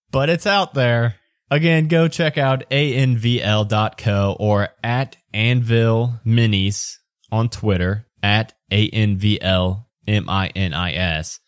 [0.09, 1.17] but it's out there.
[1.51, 6.95] Again, go check out anvl.co or at Anvil Minis
[7.31, 11.39] on Twitter, at ANVL M-I-N-I-S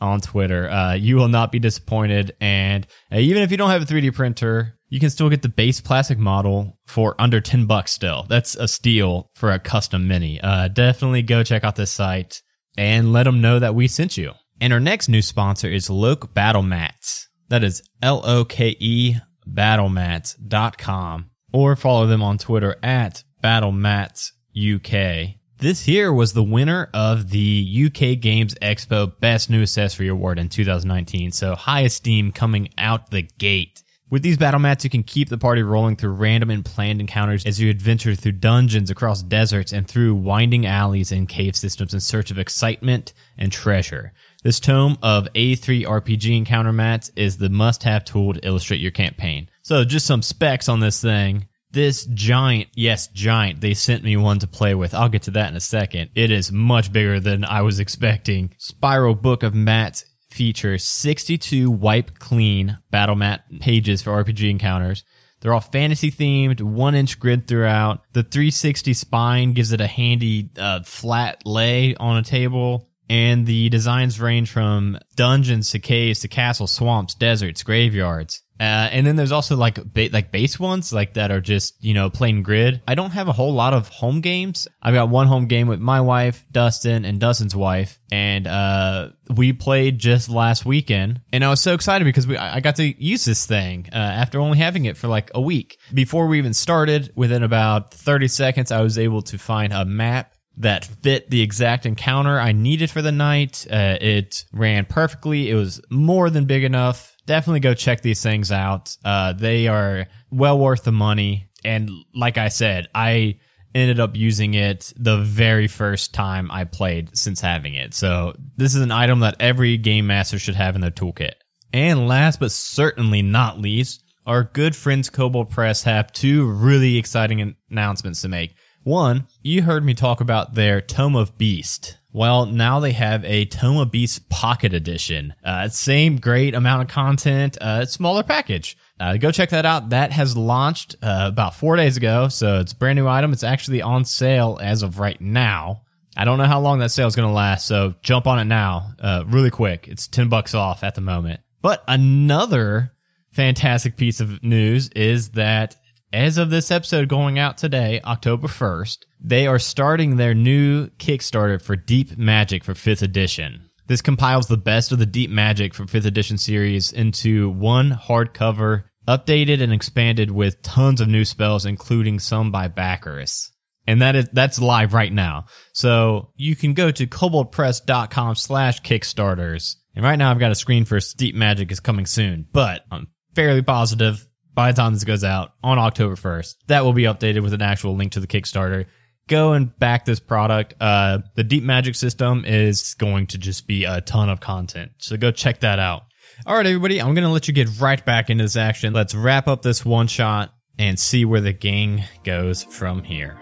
[0.00, 0.68] on Twitter.
[0.68, 2.34] Uh, you will not be disappointed.
[2.40, 5.48] And uh, even if you don't have a 3D printer, you can still get the
[5.48, 8.26] base plastic model for under 10 bucks still.
[8.28, 10.40] That's a steal for a custom mini.
[10.40, 12.42] Uh, definitely go check out this site
[12.76, 14.32] and let them know that we sent you.
[14.60, 17.28] And our next new sponsor is Loke Battle Mats.
[17.48, 19.16] That is L-O-K-E
[19.48, 25.36] battlemats.com or follow them on Twitter at battlemats UK.
[25.58, 30.48] This here was the winner of the UK Games Expo Best New Accessory Award in
[30.48, 31.32] 2019.
[31.32, 33.82] So high esteem coming out the gate.
[34.10, 37.46] With these battle mats, you can keep the party rolling through random and planned encounters
[37.46, 42.00] as you adventure through dungeons, across deserts, and through winding alleys and cave systems in
[42.00, 44.12] search of excitement and treasure.
[44.42, 49.48] This tome of A3 RPG encounter mats is the must-have tool to illustrate your campaign.
[49.62, 51.46] So just some specs on this thing.
[51.70, 54.92] This giant, yes, giant, they sent me one to play with.
[54.92, 56.10] I'll get to that in a second.
[56.16, 58.54] It is much bigger than I was expecting.
[58.58, 65.04] Spiral Book of Mats features 62 wipe clean battle mat pages for RPG encounters.
[65.40, 68.02] They're all fantasy themed, one inch grid throughout.
[68.12, 72.88] The 360 spine gives it a handy uh, flat lay on a table.
[73.08, 78.42] And the designs range from dungeons to caves to castles, swamps, deserts, graveyards.
[78.60, 81.94] Uh, and then there's also like ba- like base ones like that are just you
[81.94, 82.82] know plain grid.
[82.86, 84.68] I don't have a whole lot of home games.
[84.82, 89.54] I've got one home game with my wife, Dustin, and Dustin's wife, and uh, we
[89.54, 91.22] played just last weekend.
[91.32, 94.38] And I was so excited because we I got to use this thing uh, after
[94.38, 95.78] only having it for like a week.
[95.94, 100.34] Before we even started, within about 30 seconds, I was able to find a map
[100.58, 103.66] that fit the exact encounter I needed for the night.
[103.70, 105.48] Uh, it ran perfectly.
[105.48, 107.16] It was more than big enough.
[107.30, 108.96] Definitely go check these things out.
[109.04, 111.46] Uh, they are well worth the money.
[111.64, 113.38] And like I said, I
[113.72, 117.94] ended up using it the very first time I played since having it.
[117.94, 121.34] So this is an item that every game master should have in their toolkit.
[121.72, 127.54] And last but certainly not least, our good friends Kobold Press have two really exciting
[127.70, 128.56] announcements to make.
[128.82, 131.96] One, you heard me talk about their Tome of Beast.
[132.12, 135.32] Well, now they have a Tome of Beast Pocket Edition.
[135.44, 138.76] Uh, same great amount of content, uh, smaller package.
[138.98, 139.90] Uh, go check that out.
[139.90, 143.32] That has launched uh, about four days ago, so it's a brand new item.
[143.32, 145.82] It's actually on sale as of right now.
[146.16, 148.44] I don't know how long that sale is going to last, so jump on it
[148.44, 149.86] now, uh, really quick.
[149.86, 151.40] It's ten bucks off at the moment.
[151.62, 152.92] But another
[153.30, 155.76] fantastic piece of news is that
[156.12, 161.60] as of this episode going out today, October 1st, they are starting their new Kickstarter
[161.60, 163.70] for Deep Magic for 5th edition.
[163.86, 168.84] This compiles the best of the Deep Magic for 5th edition series into one hardcover,
[169.06, 173.52] updated and expanded with tons of new spells, including some by backers.
[173.86, 175.46] And that is, that's live right now.
[175.72, 179.76] So you can go to koboldpress.com slash kickstarters.
[179.94, 183.08] And right now I've got a screen for Deep Magic is coming soon, but I'm
[183.34, 187.42] fairly positive by the time this goes out on October 1st, that will be updated
[187.42, 188.86] with an actual link to the Kickstarter.
[189.28, 190.74] Go and back this product.
[190.80, 194.92] Uh, the Deep Magic system is going to just be a ton of content.
[194.98, 196.02] So go check that out.
[196.46, 198.92] All right, everybody, I'm going to let you get right back into this action.
[198.92, 203.39] Let's wrap up this one shot and see where the gang goes from here.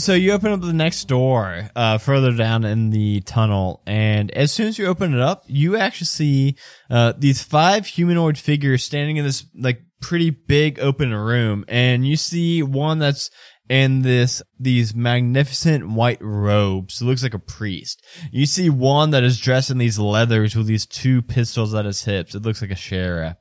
[0.00, 4.50] So you open up the next door, uh, further down in the tunnel, and as
[4.50, 6.56] soon as you open it up, you actually see,
[6.88, 12.16] uh, these five humanoid figures standing in this, like, pretty big open room, and you
[12.16, 13.30] see one that's
[13.68, 17.02] in this, these magnificent white robes.
[17.02, 18.02] It looks like a priest.
[18.32, 22.02] You see one that is dressed in these leathers with these two pistols at his
[22.02, 22.34] hips.
[22.34, 23.36] It looks like a sheriff.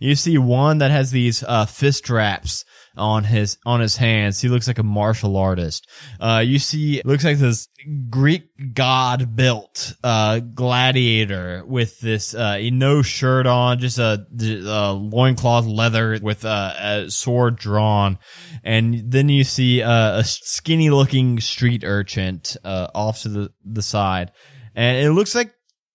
[0.00, 2.64] You see one that has these, uh, fist wraps
[2.96, 4.40] on his on his hands.
[4.40, 5.88] He looks like a martial artist.
[6.20, 7.68] Uh, you see, looks like this
[8.08, 15.66] Greek god built uh, gladiator with this uh, no shirt on, just a, a loincloth
[15.66, 18.18] leather with a, a sword drawn,
[18.62, 23.82] and then you see uh, a skinny looking street urchin uh, off to the the
[23.82, 24.32] side,
[24.74, 25.52] and it looks like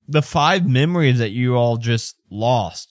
[0.07, 2.89] the five memories that you all just lost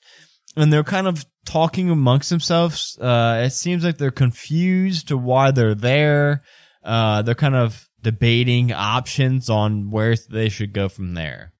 [0.58, 2.98] and they're kind of talking amongst themselves.
[3.00, 6.42] Uh, it seems like they're confused to why they're there.
[6.84, 11.54] Uh, they're kind of debating options on where they should go from there.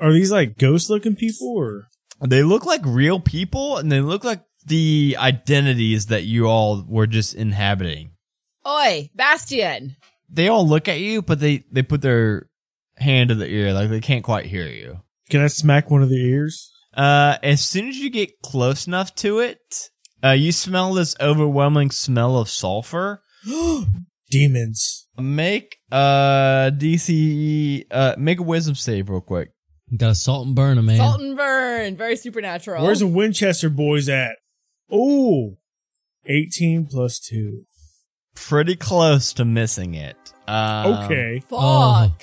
[0.00, 1.88] Are these like ghost looking people or?
[2.20, 7.06] They look like real people and they look like the identities that you all were
[7.06, 8.10] just inhabiting.
[8.66, 9.96] Oi, Bastian.
[10.28, 12.48] They all look at you, but they, they put their
[12.96, 15.00] hand to the ear, like they can't quite hear you.
[15.30, 16.72] Can I smack one of the ears?
[16.96, 19.90] Uh, as soon as you get close enough to it,
[20.24, 23.22] uh, you smell this overwhelming smell of sulfur.
[24.30, 25.08] Demons.
[25.18, 29.50] Make uh DC uh make a wisdom save real quick.
[29.96, 30.96] Got to salt and burn 'em, man.
[30.96, 31.96] Salt and burn.
[31.96, 32.82] Very supernatural.
[32.84, 34.32] Where's the Winchester boys at?
[34.90, 35.56] Oh,
[36.26, 37.62] 18 plus 2.
[38.34, 40.16] Pretty close to missing it.
[40.48, 41.40] Um, Okay.
[41.40, 41.52] Fuck.
[41.52, 42.10] Oh.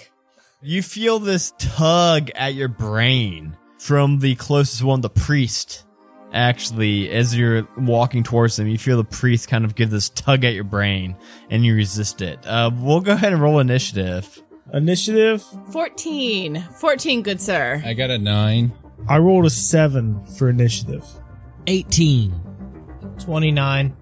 [0.66, 5.86] You feel this tug at your brain from the closest one, the priest.
[6.32, 10.46] Actually, as you're walking towards them, you feel the priest kind of give this tug
[10.46, 11.18] at your brain,
[11.50, 12.40] and you resist it.
[12.48, 14.42] Uh, we'll go ahead and roll initiative.
[14.74, 15.44] Initiative.
[15.72, 16.64] 14.
[16.80, 17.82] 14, good sir.
[17.86, 18.72] I got a nine.
[19.10, 21.06] I rolled a 7 for initiative.
[21.68, 22.34] 18.
[23.20, 23.98] 29.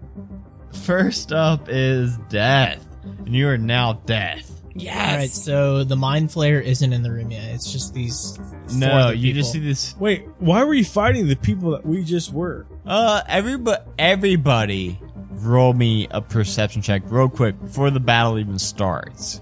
[0.84, 4.61] First up is death, and you are now death.
[4.74, 5.10] Yes.
[5.10, 7.44] All right, so the mind flayer isn't in the room yet.
[7.54, 8.40] It's just these.
[8.76, 9.96] No, other you just see this.
[9.98, 12.66] Wait, why were you fighting the people that we just were?
[12.86, 15.00] Uh, everybody, everybody,
[15.32, 19.42] roll me a perception check real quick before the battle even starts.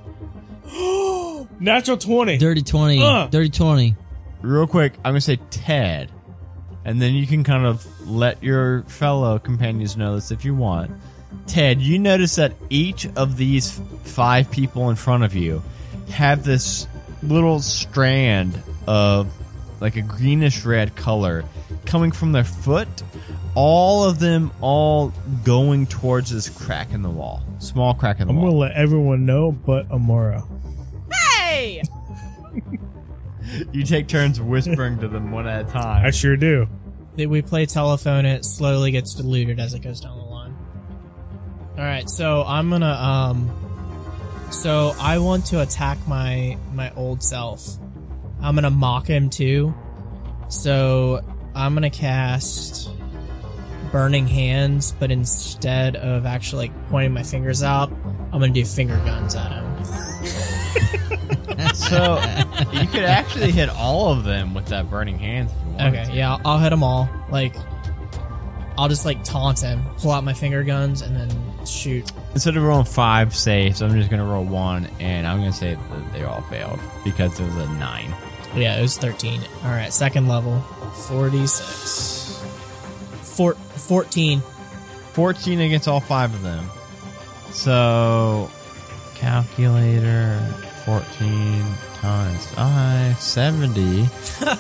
[1.60, 2.38] Natural 20.
[2.38, 3.04] Dirty 20.
[3.04, 3.28] Uh.
[3.28, 3.96] Dirty 20.
[4.42, 6.12] Real quick, I'm gonna say Ted,
[6.86, 10.92] and then you can kind of let your fellow companions know this if you want.
[11.48, 15.62] Ted, you notice that each of these five people in front of you
[16.10, 16.88] have this
[17.24, 19.32] little strand of
[19.82, 21.44] like a greenish red color
[21.86, 22.88] coming from their foot.
[23.56, 25.14] All of them all
[25.44, 27.42] going towards this crack in the wall.
[27.60, 28.44] Small crack in the wall.
[28.44, 30.44] I'm going to let everyone know but Amara.
[31.12, 31.82] Hey!
[33.72, 36.06] You take turns whispering to them one at a time.
[36.06, 36.68] I sure do.
[37.18, 40.19] we play telephone and it slowly gets diluted as it goes down the line.
[41.80, 43.50] All right, so I'm gonna um,
[44.52, 47.78] so I want to attack my my old self.
[48.42, 49.74] I'm gonna mock him too.
[50.50, 51.22] So
[51.56, 52.90] I'm gonna cast
[53.94, 57.90] burning hands, but instead of actually like pointing my fingers out,
[58.34, 59.66] I'm gonna do finger guns at him.
[61.74, 62.16] So
[62.72, 65.52] you could actually hit all of them with that burning hands.
[65.52, 66.18] If you wanted Okay, to.
[66.18, 67.10] yeah, I'll, I'll hit them all.
[67.30, 67.54] Like,
[68.80, 71.30] I'll just like taunt him, pull out my finger guns, and then
[71.66, 72.10] shoot.
[72.34, 76.14] Instead of rolling five saves, I'm just gonna roll one, and I'm gonna say that
[76.14, 78.16] they all failed because it was a nine.
[78.56, 79.42] Yeah, it was 13.
[79.64, 80.62] All right, second level,
[81.08, 82.42] 46.
[83.22, 84.40] Four, 14.
[85.14, 86.66] 14 against all five of them.
[87.52, 88.50] So,
[89.16, 90.40] calculator
[90.86, 91.64] 14
[91.96, 94.08] times five, 70.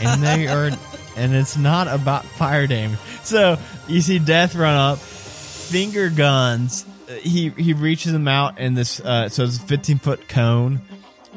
[0.02, 0.72] and they are,
[1.20, 3.00] and it's not about fire damage.
[3.24, 3.58] So,
[3.88, 6.86] you see Death run up, finger guns.
[7.10, 10.82] uh, He, he reaches them out in this, uh, so it's a 15 foot cone.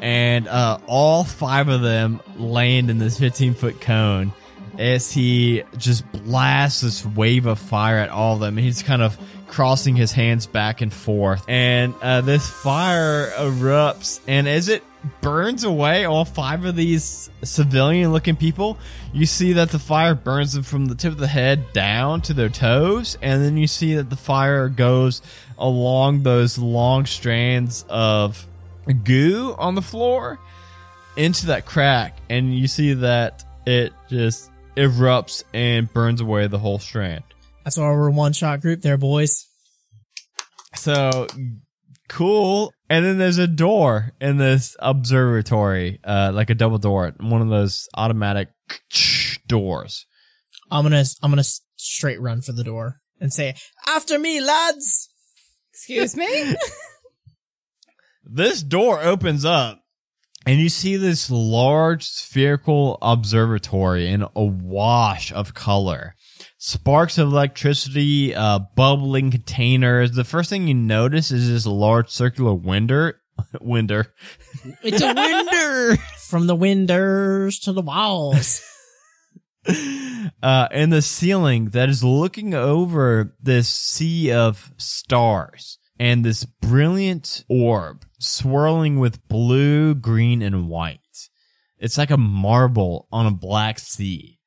[0.01, 4.33] And, uh, all five of them land in this 15 foot cone
[4.78, 8.57] as he just blasts this wave of fire at all of them.
[8.57, 9.16] He's kind of
[9.49, 14.18] crossing his hands back and forth, and uh, this fire erupts.
[14.26, 14.83] And as it
[15.20, 18.78] burns away all five of these civilian-looking people,
[19.12, 22.34] you see that the fire burns them from the tip of the head down to
[22.34, 25.22] their toes, and then you see that the fire goes
[25.59, 28.46] along those long strands of
[29.05, 30.38] goo on the floor
[31.16, 36.78] into that crack, and you see that it just erupts and burns away the whole
[36.78, 37.22] strand.
[37.64, 39.48] That's why we're one shot group there, boys.
[40.74, 41.26] So,
[42.13, 42.73] cool.
[42.89, 47.49] And then there's a door in this observatory, uh, like a double door, one of
[47.49, 48.49] those automatic
[49.47, 50.07] doors.
[50.71, 51.45] I'm gonna I'm gonna
[51.77, 53.55] straight run for the door and say,
[53.87, 55.09] "After me, lads!"
[55.73, 56.55] Excuse me?
[58.25, 59.83] This door opens up
[60.47, 66.15] and you see this large spherical observatory in a wash of color.
[66.65, 70.13] Sparks of electricity, uh, bubbling containers.
[70.13, 73.21] The first thing you notice is this large circular winder.
[73.61, 74.15] winder.
[74.81, 75.97] It's a winder.
[76.29, 78.63] From the winders to the walls.
[80.41, 87.45] uh, in the ceiling that is looking over this sea of stars and this brilliant
[87.49, 91.01] orb swirling with blue, green, and white.
[91.81, 94.39] It's like a marble on a black sea.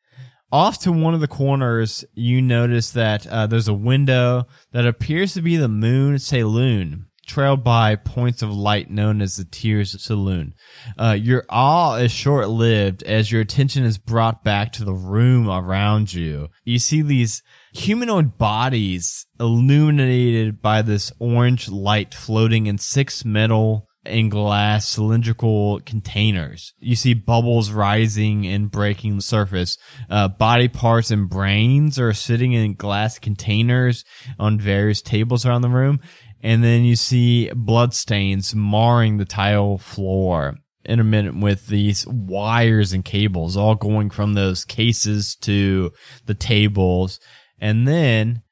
[0.55, 5.33] Off to one of the corners, you notice that uh, there's a window that appears
[5.33, 10.53] to be the moon Selûne, trailed by points of light known as the Tears Selûne.
[10.97, 15.49] Uh, your awe is short lived as your attention is brought back to the room
[15.49, 16.47] around you.
[16.63, 17.43] You see these
[17.73, 26.73] humanoid bodies illuminated by this orange light floating in six metal and glass cylindrical containers.
[26.79, 29.77] You see bubbles rising and breaking the surface.
[30.09, 34.05] Uh, body parts and brains are sitting in glass containers
[34.39, 35.99] on various tables around the room.
[36.41, 43.57] And then you see bloodstains marring the tile floor intermittent with these wires and cables
[43.57, 45.91] all going from those cases to
[46.25, 47.19] the tables.
[47.59, 48.43] And then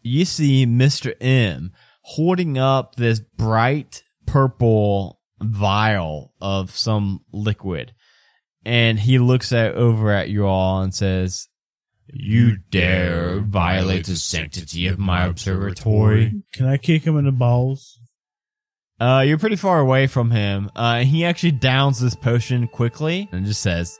[0.00, 1.14] you see Mr.
[1.20, 1.72] M
[2.02, 7.94] holding up this bright purple vial of some liquid.
[8.64, 11.48] And he looks at over at you all and says,
[12.12, 16.42] You dare violate the sanctity of my observatory?
[16.52, 17.98] Can I kick him in the balls?
[19.00, 20.70] Uh, you're pretty far away from him.
[20.74, 23.98] Uh, he actually downs this potion quickly and just says,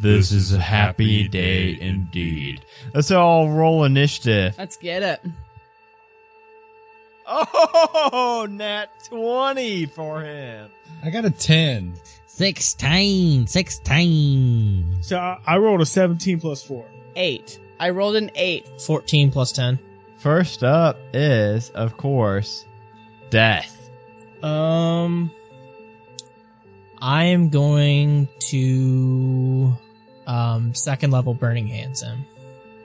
[0.00, 2.64] This is a happy day indeed.
[2.94, 4.54] Let's all roll initiative.
[4.58, 5.20] Let's get it.
[7.26, 10.70] Oh, nat 20 for him.
[11.04, 11.94] I got a 10.
[12.26, 13.46] Sixteen.
[13.46, 14.96] Sixteen.
[15.02, 16.84] So I, I rolled a 17 plus 4.
[17.14, 17.60] Eight.
[17.82, 18.80] I rolled an eight.
[18.80, 19.76] Fourteen plus ten.
[20.18, 22.64] First up is, of course,
[23.28, 23.90] death.
[24.40, 25.32] Um,
[27.00, 29.76] I am going to
[30.28, 32.24] um second level burning hands him.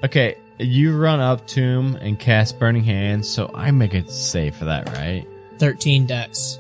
[0.04, 4.56] Okay, you run up to him and cast Burning Hands, so I make it safe
[4.58, 5.28] for that, right?
[5.58, 6.60] Thirteen dex.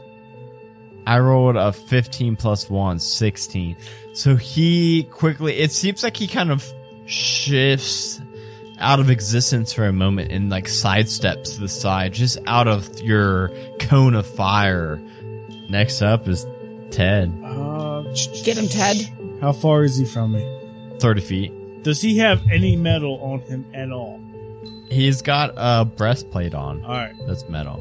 [1.05, 3.77] I rolled a 15 plus 1, 16.
[4.13, 6.65] So he quickly, it seems like he kind of
[7.05, 8.21] shifts
[8.79, 12.99] out of existence for a moment and like sidesteps to the side, just out of
[12.99, 15.01] your cone of fire.
[15.69, 16.45] Next up is
[16.91, 18.01] Ted, Uh,
[18.43, 18.97] Get him, Ted.
[19.39, 20.97] How far is he from me?
[20.99, 21.53] 30 feet.
[21.87, 24.19] Does he have any metal on him at all?
[24.91, 26.83] He's got a breastplate on.
[26.83, 27.15] All right.
[27.25, 27.79] That's metal.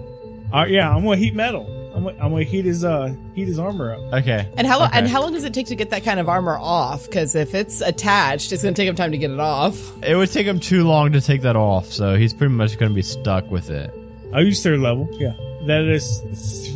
[0.52, 0.70] All right.
[0.70, 1.66] Yeah, I'm gonna heat metal.
[1.92, 4.12] I'm gonna, I'm gonna heat his uh heat his armor up.
[4.22, 4.48] Okay.
[4.56, 4.96] And how Okay.
[4.96, 7.06] and how long does it take to get that kind of armor off?
[7.06, 9.76] Because if it's attached, it's going to take him time to get it off.
[10.04, 12.90] It would take him too long to take that off, so he's pretty much going
[12.92, 13.92] to be stuck with it.
[14.32, 15.08] I'll use third level.
[15.14, 15.32] Yeah.
[15.66, 16.20] That is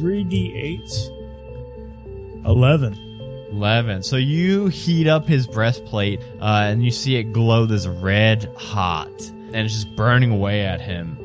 [0.01, 0.91] three d eight.
[2.45, 2.99] Eleven.
[3.51, 4.03] 11.
[4.03, 9.09] So you heat up his breastplate, uh, and you see it glow this red hot,
[9.29, 11.17] and it's just burning away at him.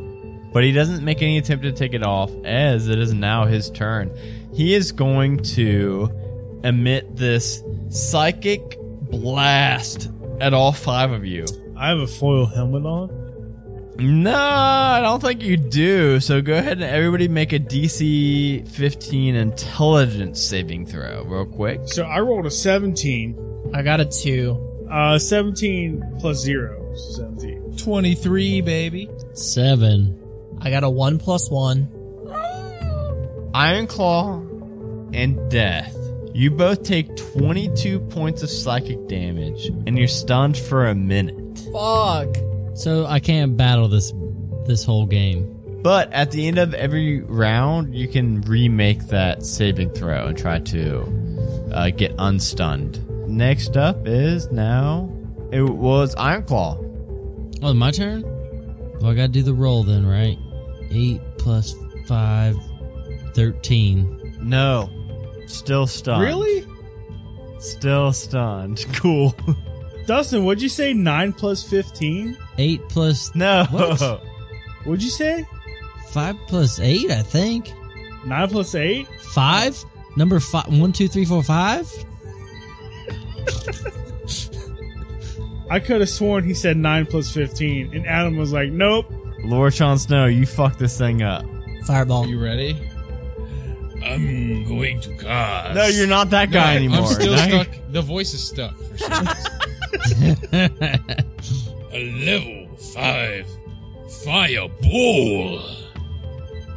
[0.51, 3.69] But he doesn't make any attempt to take it off, as it is now his
[3.69, 4.15] turn.
[4.53, 6.09] He is going to
[6.63, 8.77] emit this psychic
[9.11, 10.09] blast
[10.39, 11.45] at all five of you.
[11.77, 13.24] I have a foil helmet on.
[13.97, 16.19] No, I don't think you do.
[16.19, 21.81] So go ahead and everybody make a DC 15 intelligence saving throw, real quick.
[21.85, 23.37] So I rolled a seventeen.
[23.73, 24.59] I got a two.
[24.91, 26.93] Uh, seventeen plus zero.
[26.95, 27.61] so Seventeen.
[27.77, 29.09] 23, baby.
[29.33, 30.21] Seven.
[30.61, 31.89] I got a one plus one.
[33.53, 34.39] Iron Claw
[35.13, 35.95] and Death.
[36.33, 41.57] You both take 22 points of psychic damage, and you're stunned for a minute.
[41.71, 42.35] Fuck.
[42.75, 44.13] So I can't battle this
[44.65, 45.51] this whole game.
[45.81, 50.59] But at the end of every round, you can remake that saving throw and try
[50.59, 53.07] to uh, get unstunned.
[53.29, 55.11] Next up is now.
[55.51, 56.77] It was Iron Claw.
[57.61, 58.23] Oh, my turn?
[58.99, 60.37] Well, I gotta do the roll then, right?
[60.89, 61.75] Eight plus
[62.07, 62.55] five,
[63.33, 64.37] thirteen.
[64.41, 64.89] No.
[65.45, 66.23] Still stunned.
[66.23, 66.65] Really?
[67.59, 68.85] Still stunned.
[68.95, 69.35] Cool.
[70.05, 70.93] Dustin, what'd you say?
[70.93, 72.37] Nine plus fifteen?
[72.57, 73.65] Eight plus No.
[73.71, 73.99] What?
[74.85, 75.45] What'd you say?
[76.09, 77.73] five plus eight, I think.
[78.25, 79.07] Nine plus eight?
[79.33, 79.83] Five?
[80.15, 80.67] Number five?
[80.67, 81.91] One, two, three, four, five?
[85.69, 89.11] I could have sworn he said nine plus fifteen, and Adam was like, "Nope."
[89.43, 91.43] Lord Sean Snow, you fucked this thing up.
[91.85, 92.27] Fireball.
[92.27, 92.79] You ready?
[94.03, 95.73] I'm going to cast.
[95.75, 96.99] No, you're not that guy No, anymore.
[96.99, 97.67] I'm still Now stuck.
[97.91, 98.75] The voice is stuck.
[99.99, 101.25] For some reason.
[101.93, 103.47] A level 5
[104.23, 105.61] fireball.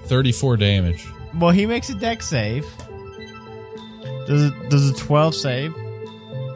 [0.07, 1.05] 34 damage.
[1.39, 2.67] Well, he makes a dex save.
[4.27, 5.75] Does it, does a 12 save?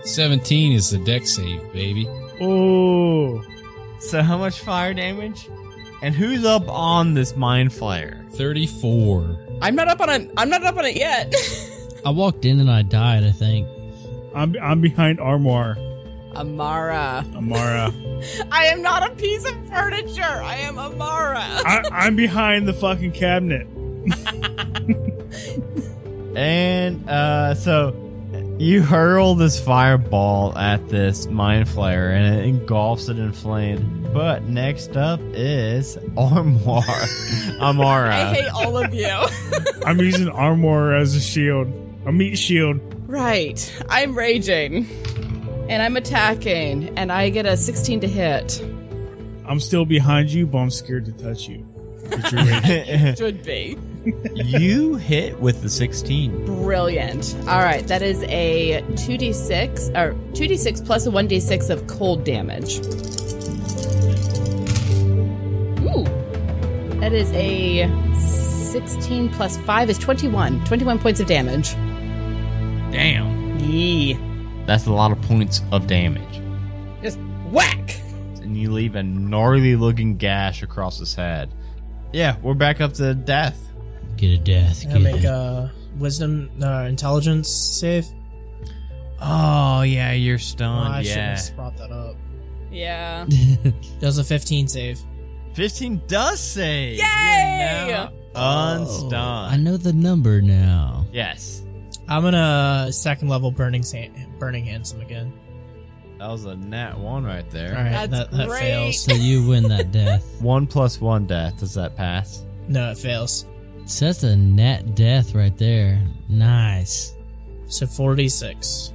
[0.05, 2.07] 17 is the dex save, baby.
[2.41, 3.43] Oh,
[4.01, 5.49] So how much fire damage?
[6.03, 8.29] And who's up on this mind flayer?
[8.33, 9.39] 34.
[9.63, 10.31] I'm not up on it.
[10.37, 11.33] I'm not up on it yet.
[12.05, 13.69] I walked in and I died, I think.
[14.35, 15.77] I'm I'm behind Armoire,
[16.37, 17.24] Amara.
[17.35, 17.93] Amara.
[18.53, 20.22] I am not a piece of furniture.
[20.22, 21.41] I am Amara.
[21.41, 23.66] I, I'm behind the fucking cabinet.
[26.35, 27.95] And uh, so
[28.59, 34.09] you hurl this fireball at this mind flayer, and it engulfs it in flame.
[34.14, 36.85] But next up is Armoire.
[37.61, 38.14] Amara.
[38.14, 39.11] I hate all of you.
[39.85, 41.68] I'm using Armoire as a shield,
[42.07, 42.80] a meat shield.
[43.07, 43.70] right.
[43.91, 44.87] I'm raging.
[45.73, 46.99] And I'm attacking.
[46.99, 48.62] And I get a 16 to hit.
[49.47, 51.66] I'm still behind you, but I'm scared to touch you.
[52.11, 53.14] But you're ready.
[53.16, 53.79] Should be.
[54.35, 56.45] you hit with the 16.
[56.45, 57.35] Brilliant.
[57.49, 57.87] All right.
[57.87, 62.77] That is a 2d6, or 2d6 plus a 1d6 of cold damage.
[65.81, 66.05] Ooh.
[67.01, 67.89] That is a
[68.73, 70.66] 16 plus 5 is 21.
[70.66, 71.70] 21 points of damage.
[72.93, 73.59] Damn.
[73.59, 74.18] Yee.
[74.67, 76.41] That's a lot of points of damage.
[77.03, 77.19] Just
[77.51, 78.01] whack.
[78.43, 81.53] And you leave a gnarly looking gash across his head.
[82.13, 83.59] Yeah, we're back up to death.
[84.17, 84.85] Get a death.
[84.91, 85.25] I make it.
[85.25, 88.07] a wisdom, uh, intelligence save.
[89.21, 90.93] Oh, yeah, you're Oh, stunned.
[90.95, 92.17] I should have brought that up.
[92.71, 93.27] Yeah.
[94.01, 95.01] Does a 15 save.
[95.55, 96.99] 15 does save.
[96.99, 97.05] Yay!
[97.89, 101.07] You're now I know the number now.
[101.13, 101.63] Yes.
[102.09, 105.32] I'm gonna second level burning sand, burning handsome again.
[106.18, 107.76] That was a nat one right there.
[107.78, 108.59] All right, That's that, that great.
[108.59, 109.05] fails.
[109.05, 110.24] So you win that death.
[110.43, 111.61] One plus one death.
[111.61, 112.45] Does that pass?
[112.66, 113.47] No, it fails.
[113.86, 116.03] So that's a net death right there.
[116.28, 117.14] Nice.
[117.66, 118.93] So 46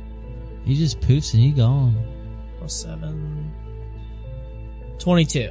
[0.65, 1.95] He just poofs and he gone.
[2.57, 3.49] plus seven.
[4.99, 5.49] 22.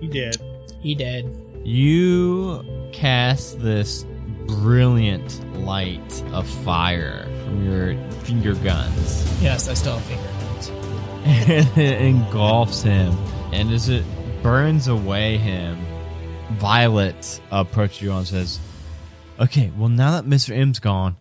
[0.00, 0.36] He did.
[0.80, 1.24] He dead.
[1.64, 2.62] You
[2.92, 4.06] cast this
[4.46, 9.42] brilliant light of fire from your finger guns.
[9.42, 10.70] Yes, I still have finger guns.
[11.78, 13.12] it engulfs him.
[13.52, 14.04] And as it
[14.42, 15.78] burns away him,
[16.52, 18.58] Violet approaches you and says,
[19.40, 20.56] Okay, well, now that Mr.
[20.56, 21.16] M's gone,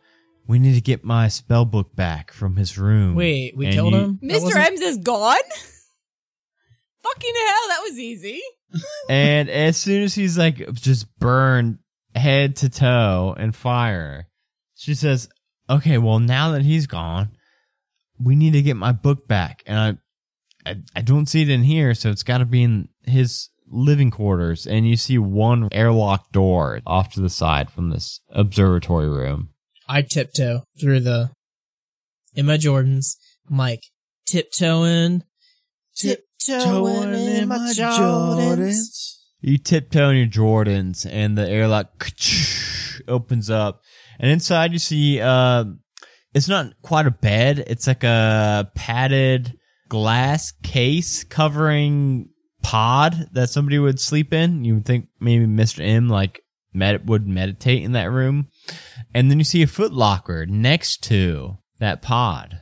[0.47, 3.15] we need to get my spell book back from his room.
[3.15, 4.19] Wait, we And killed you- him?
[4.23, 4.55] Mr.
[4.55, 5.37] M's is gone?
[7.03, 8.41] Fucking hell, that was easy.
[9.09, 11.79] And as soon as he's like just burned
[12.15, 14.27] head to toe in fire,
[14.75, 15.29] she says,
[15.69, 17.29] "Okay, well now that he's gone,
[18.19, 19.99] we need to get my book back." And
[20.65, 23.49] I, I, I don't see it in here, so it's got to be in his
[23.67, 24.65] living quarters.
[24.67, 29.49] And you see one airlock door off to the side from this observatory room.
[29.87, 31.31] I tiptoe through the
[32.35, 33.15] in my Jordans.
[33.49, 33.83] I'm like
[34.25, 35.23] tiptoeing,
[35.95, 39.17] tiptoeing in my Jordans.
[39.41, 42.11] You tiptoe in your Jordans, and the airlock
[43.07, 43.81] opens up,
[44.23, 45.65] and inside you see uh,
[46.33, 47.65] it's not quite a bed.
[47.67, 49.57] It's like a padded
[49.89, 52.29] glass case covering
[52.61, 54.63] pod that somebody would sleep in.
[54.63, 56.39] You would think maybe Mister M like
[56.73, 58.47] med- would meditate in that room,
[59.13, 62.61] and then you see a footlocker next to that pod.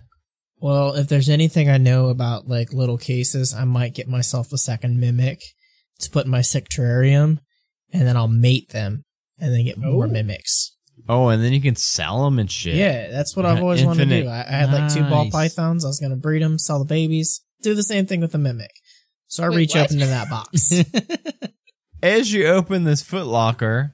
[0.57, 4.57] Well, if there's anything I know about like little cases, I might get myself a
[4.57, 5.41] second mimic
[5.99, 7.37] to put in my sick terrarium,
[7.93, 9.05] and then I'll mate them,
[9.39, 10.09] and then get more Oh.
[10.09, 10.75] mimics.
[11.09, 12.75] Oh, and then you can sell them and shit.
[12.75, 14.27] Yeah, that's what I've Yeah, always wanted to do.
[14.29, 15.83] I, I had like two ball pythons.
[15.85, 18.71] I was gonna breed them, sell the babies, do the same thing with the mimic.
[19.27, 19.85] So I Wait, reach what?
[19.85, 20.73] up into that box.
[22.03, 23.91] as you open this footlocker,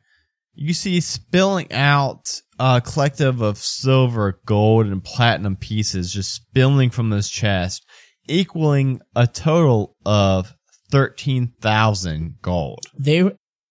[0.54, 7.10] you see spilling out a collective of silver, gold, and platinum pieces just spilling from
[7.12, 7.86] this chest,
[8.28, 10.56] equaling a total of
[10.92, 12.80] 13,000 gold.
[12.98, 13.30] they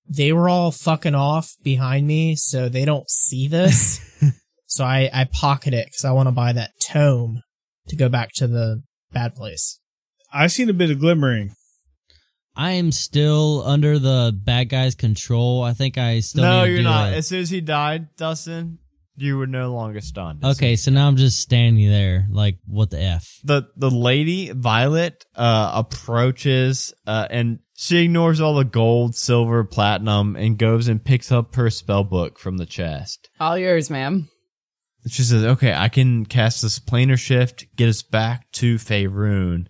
[0.09, 4.01] they were all fucking off behind me, so they don't see this.
[4.67, 7.43] so I I pocket it because I want to buy that tome
[7.89, 8.83] to go back to the
[9.13, 9.79] bad place.
[10.33, 11.53] I've seen a bit of glimmering.
[12.59, 15.63] I am still under the bad guy's control.
[15.63, 17.13] I think I still no, need to you're do not.
[17.13, 18.79] a- As soon as he died, Dustin,
[19.17, 20.45] you were no longer stunned.
[20.45, 23.27] okay, so now I'm just standing there, like, what the f?
[23.45, 30.35] the the lady Violet uh approaches uh and she ignores all the gold, silver, platinum
[30.37, 33.29] and goes and picks up her spell book from the chest.
[33.39, 34.29] All yours, ma'am.
[35.09, 39.67] She says, "Okay, I can cast this planar shift, get us back to Faerun,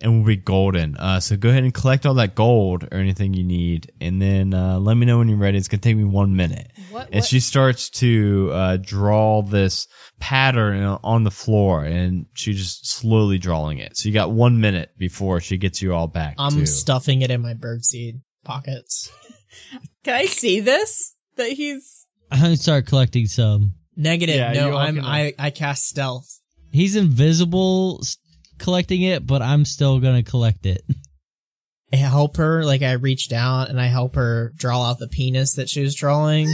[0.00, 0.96] and we'll be golden.
[0.96, 4.54] Uh, so go ahead and collect all that gold or anything you need, and then
[4.54, 5.58] uh, let me know when you're ready.
[5.58, 7.06] It's gonna take me one minute." What?
[7.06, 7.24] and what?
[7.24, 9.86] she starts to uh, draw this
[10.20, 14.90] pattern on the floor and she's just slowly drawing it so you got one minute
[14.98, 19.12] before she gets you all back I'm to stuffing it in my birdseed pockets.
[20.04, 21.14] Can I see this?
[21.36, 22.06] That he's.
[22.30, 23.74] I'm start collecting some.
[23.96, 24.36] Negative.
[24.36, 26.40] Yeah, no, I'm can- I I cast stealth.
[26.72, 28.16] He's invisible s-
[28.58, 30.82] collecting it, but I'm still gonna collect it.
[31.92, 35.54] I help her, like I reach down and I help her draw out the penis
[35.54, 36.48] that she was drawing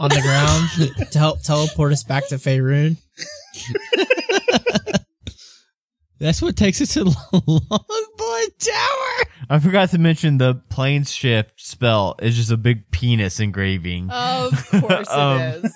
[0.00, 2.96] on the ground to help teleport us back to Faerun.
[6.20, 9.30] That's what takes us to Longboy Tower.
[9.50, 14.68] i forgot to mention the plane shift spell is just a big penis engraving Of
[14.70, 15.72] course Um, it is.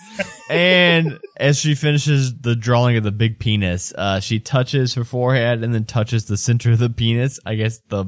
[0.49, 5.63] and as she finishes the drawing of the big penis uh, she touches her forehead
[5.63, 8.07] and then touches the center of the penis i guess the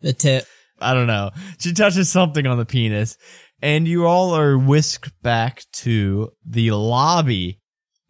[0.00, 0.46] The tip.
[0.82, 1.30] I don't know.
[1.58, 3.18] She touches something on the penis,
[3.60, 7.60] and you all are whisked back to the lobby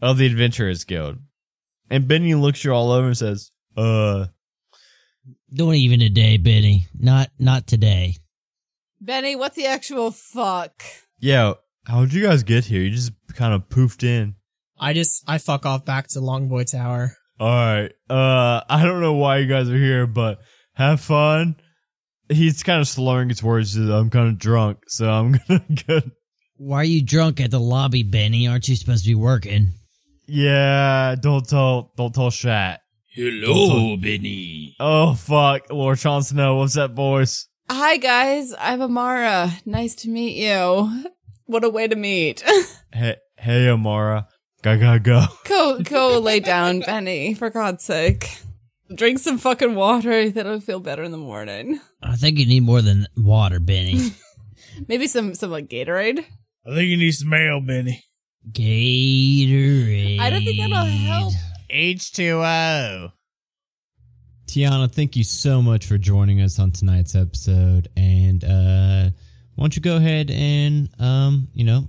[0.00, 1.16] of the Adventurers Guild.
[1.90, 4.26] And Benny looks you all over and says, "Uh,
[5.52, 6.86] Don't even today, Benny.
[6.98, 8.16] Not not today.
[9.00, 10.82] Benny, what the actual fuck?
[11.18, 11.54] yeah,
[11.86, 12.82] how'd you guys get here?
[12.82, 14.34] You just kind of poofed in."
[14.78, 17.16] I just I fuck off back to Longboy Tower.
[17.38, 17.92] All right.
[18.08, 20.40] Uh, I don't know why you guys are here, but
[20.74, 21.56] have fun.
[22.28, 23.76] He's kind of slurring his words.
[23.76, 26.00] I'm kind of drunk, so I'm gonna go.
[26.56, 28.46] Why are you drunk at the lobby, Benny?
[28.46, 29.72] Aren't you supposed to be working?
[30.28, 32.80] Yeah, don't tell, don't tell Shat.
[33.12, 34.76] Hello, Benny.
[34.78, 37.48] Oh fuck, Lord Jon Snow, what's that voice?
[37.68, 38.54] Hi, guys.
[38.56, 39.50] I'm Amara.
[39.66, 41.06] Nice to meet you.
[41.46, 42.44] What a way to meet.
[42.92, 44.28] Hey, hey, Amara,
[44.62, 45.24] go go go.
[45.44, 48.38] go, go lay down, Benny, for God's sake.
[48.94, 50.30] Drink some fucking water.
[50.30, 51.80] That'll feel better in the morning.
[52.02, 54.10] I think you need more than water, Benny.
[54.88, 56.24] Maybe some, some like Gatorade.
[56.66, 58.04] I think you need some mail, Benny.
[58.50, 60.18] Gatorade.
[60.20, 61.32] I don't think that'll help.
[61.72, 63.12] H2O.
[64.46, 67.88] Tiana, thank you so much for joining us on tonight's episode.
[67.96, 69.10] And uh,
[69.54, 71.88] why don't you go ahead and, um, you know,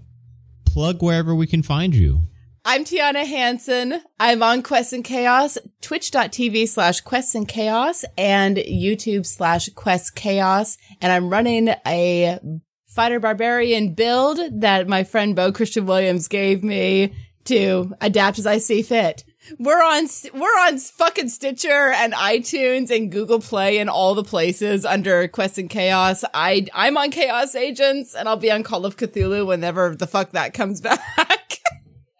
[0.66, 2.22] plug wherever we can find you.
[2.64, 4.00] I'm Tiana Hansen.
[4.20, 10.78] I'm on Quest and Chaos, twitch.tv slash Quest and Chaos, and YouTube slash Quest Chaos.
[11.02, 12.40] And I'm running a
[12.86, 17.16] fighter barbarian build that my friend Bo Christian Williams gave me
[17.46, 19.24] to adapt as I see fit.
[19.58, 24.86] We're on, we're on fucking Stitcher and iTunes and Google Play and all the places
[24.86, 26.24] under Quest and Chaos.
[26.34, 30.32] I, I'm on Chaos Agents and I'll be on Call of Cthulhu whenever the fuck
[30.32, 31.60] that comes back.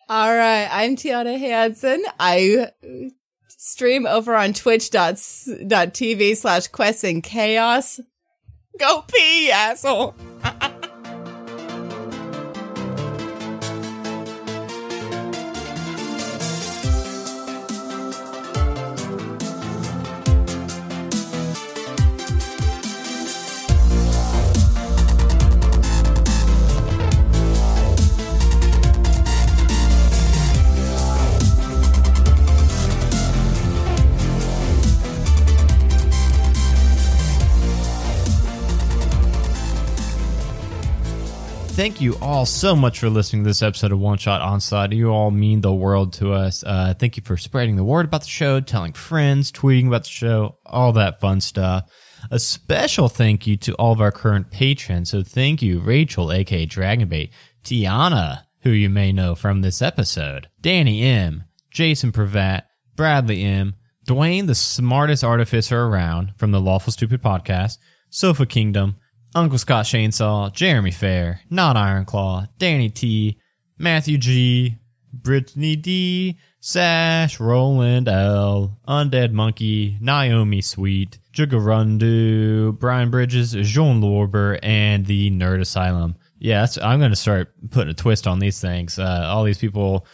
[0.10, 2.04] All right, I'm Tiana Hansen.
[2.20, 2.72] I
[3.48, 8.00] stream over on twitch.tv slash quests and chaos.
[8.78, 10.16] Go pee, asshole.
[41.82, 44.92] Thank you all so much for listening to this episode of One Shot Onslaught.
[44.92, 46.64] You all mean the world to us.
[46.64, 50.10] Uh, thank you for spreading the word about the show, telling friends, tweeting about the
[50.10, 51.90] show, all that fun stuff.
[52.30, 55.10] A special thank you to all of our current patrons.
[55.10, 57.32] So thank you, Rachel, aka Dragonbait,
[57.64, 62.62] Tiana, who you may know from this episode, Danny M, Jason Pravat,
[62.96, 63.74] Bradley M,
[64.08, 67.80] Dwayne, the smartest artificer around from the Lawful Stupid podcast,
[68.12, 68.98] Sofa Kingdom,
[69.34, 73.38] Uncle Scott Chainsaw, Jeremy Fair, Not Ironclaw, Danny T,
[73.78, 74.78] Matthew G,
[75.14, 85.06] Brittany D, Sash, Roland L, Undead Monkey, Naomi Sweet, Jugarundu, Brian Bridges, Jean Lorber, and
[85.06, 86.16] the Nerd Asylum.
[86.38, 89.00] Yeah, I'm going to start putting a twist on these things.
[89.00, 90.06] Uh, all these people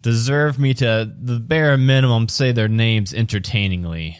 [0.00, 4.18] deserve me to, the bare minimum, say their names entertainingly.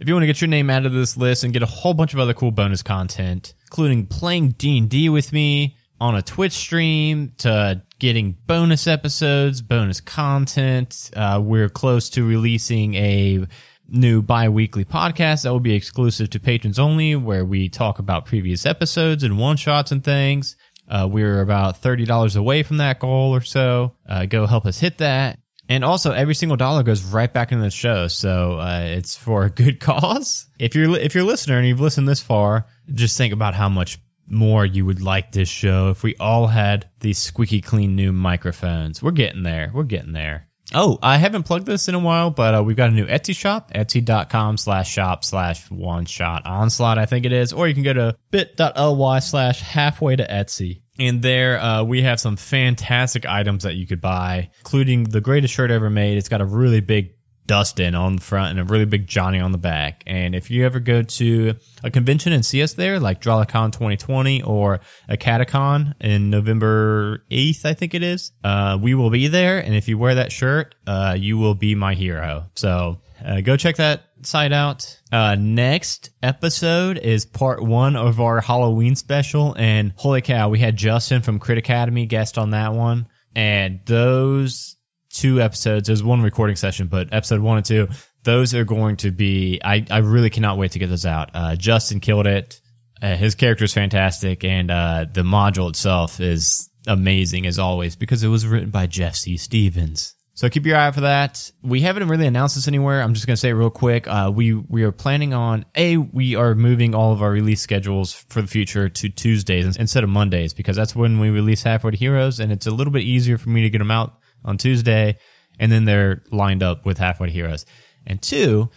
[0.00, 1.94] If you want to get your name out of this list and get a whole
[1.94, 7.32] bunch of other cool bonus content, including playing D&D with me on a Twitch stream
[7.38, 13.46] to getting bonus episodes, bonus content, uh, we're close to releasing a
[13.88, 18.66] new bi-weekly podcast that will be exclusive to patrons only where we talk about previous
[18.66, 20.56] episodes and one-shots and things.
[20.88, 23.94] Uh, we're about $30 away from that goal or so.
[24.08, 25.38] Uh, go help us hit that.
[25.68, 29.44] And also, every single dollar goes right back into the show, so uh, it's for
[29.44, 30.46] a good cause.
[30.58, 33.68] If you're if you're a listener and you've listened this far, just think about how
[33.68, 33.98] much
[34.28, 39.02] more you would like this show if we all had these squeaky clean new microphones.
[39.02, 39.70] We're getting there.
[39.72, 40.48] We're getting there.
[40.74, 43.36] Oh, I haven't plugged this in a while, but uh, we've got a new Etsy
[43.36, 47.52] shop, etsy.com slash shop slash one shot onslaught, I think it is.
[47.52, 50.82] Or you can go to bit.ly slash halfway to Etsy.
[50.98, 55.54] And there, uh, we have some fantastic items that you could buy, including the greatest
[55.54, 56.16] shirt ever made.
[56.16, 57.16] It's got a really big
[57.46, 60.02] Dustin on the front and a really big Johnny on the back.
[60.06, 64.42] And if you ever go to a convention and see us there, like Drawlicon 2020
[64.42, 69.58] or a Catacon in November 8th, I think it is, uh, we will be there.
[69.58, 72.46] And if you wear that shirt, uh, you will be my hero.
[72.54, 75.00] So uh, go check that site out.
[75.12, 79.54] Uh, next episode is part one of our Halloween special.
[79.56, 83.06] And holy cow, we had Justin from Crit Academy guest on that one.
[83.34, 84.76] And those
[85.16, 85.86] two episodes.
[85.86, 87.88] There's one recording session, but episode one and two,
[88.22, 89.60] those are going to be.
[89.64, 91.30] I I really cannot wait to get those out.
[91.34, 92.60] Uh, Justin killed it.
[93.00, 98.22] Uh, his character is fantastic, and uh, the module itself is amazing as always because
[98.22, 99.36] it was written by C.
[99.36, 100.15] Stevens.
[100.36, 101.50] So keep your eye out for that.
[101.62, 103.00] We haven't really announced this anywhere.
[103.00, 104.06] I'm just gonna say it real quick.
[104.06, 108.12] Uh, we we are planning on a we are moving all of our release schedules
[108.12, 111.96] for the future to Tuesdays instead of Mondays because that's when we release Halfway to
[111.96, 115.16] Heroes, and it's a little bit easier for me to get them out on Tuesday,
[115.58, 117.64] and then they're lined up with Halfway to Heroes.
[118.06, 118.68] And two,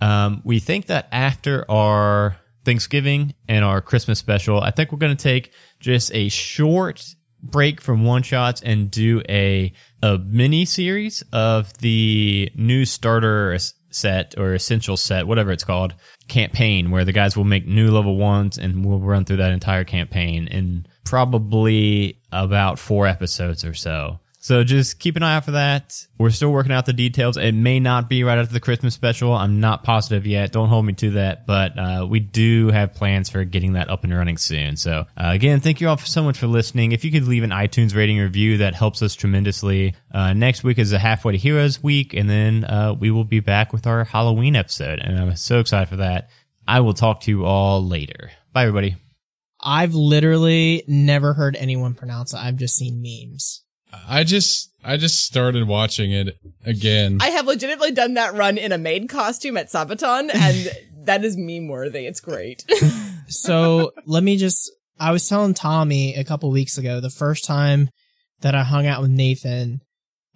[0.00, 5.16] um, we think that after our Thanksgiving and our Christmas special, I think we're going
[5.16, 7.04] to take just a short
[7.42, 9.72] break from one shots and do a
[10.02, 13.56] a mini series of the new starter
[13.90, 15.94] set or essential set, whatever it's called,
[16.28, 19.84] campaign, where the guys will make new level ones and we'll run through that entire
[19.84, 24.19] campaign in probably about four episodes or so.
[24.42, 26.06] So just keep an eye out for that.
[26.16, 27.36] We're still working out the details.
[27.36, 29.34] It may not be right after the Christmas special.
[29.34, 30.50] I'm not positive yet.
[30.50, 34.02] Don't hold me to that, but uh, we do have plans for getting that up
[34.02, 34.78] and running soon.
[34.78, 36.92] So uh, again, thank you all so much for listening.
[36.92, 39.94] If you could leave an iTunes rating review, that helps us tremendously.
[40.10, 43.40] Uh, next week is the Halfway to Heroes week, and then uh, we will be
[43.40, 46.30] back with our Halloween episode, and I'm so excited for that.
[46.66, 48.30] I will talk to you all later.
[48.54, 48.96] Bye, everybody.
[49.62, 52.38] I've literally never heard anyone pronounce it.
[52.38, 53.62] I've just seen memes.
[54.08, 57.18] I just I just started watching it again.
[57.20, 60.70] I have legitimately done that run in a maid costume at Sabaton, and
[61.06, 62.06] that is meme worthy.
[62.06, 62.64] It's great.
[63.28, 64.70] so let me just.
[64.98, 67.88] I was telling Tommy a couple weeks ago, the first time
[68.40, 69.80] that I hung out with Nathan,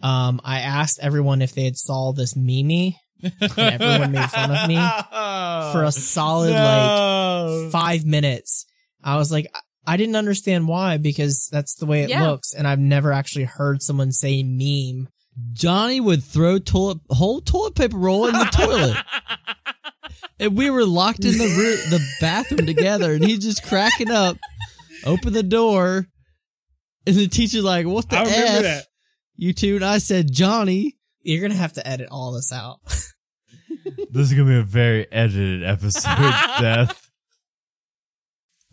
[0.02, 4.68] um, I asked everyone if they had saw this Mimi, and everyone made fun of
[4.68, 4.76] me
[5.72, 8.66] for a solid like five minutes.
[9.02, 9.46] I was like,
[9.86, 12.26] I didn't understand why because that's the way it Yeah.
[12.26, 15.08] looks, and I've never actually heard someone say meme.
[15.52, 18.96] Johnny would throw toilet whole toilet paper roll in the toilet.
[20.40, 24.36] And we were locked in the room, the bathroom together, and he's just cracking up.
[25.04, 26.08] Open the door,
[27.06, 28.86] and the teacher's like, "What the I remember f?" that.
[29.36, 32.80] You two and I said, "Johnny." You're gonna have to edit all this out.
[32.84, 36.16] This is gonna be a very edited episode,
[36.60, 37.03] Death.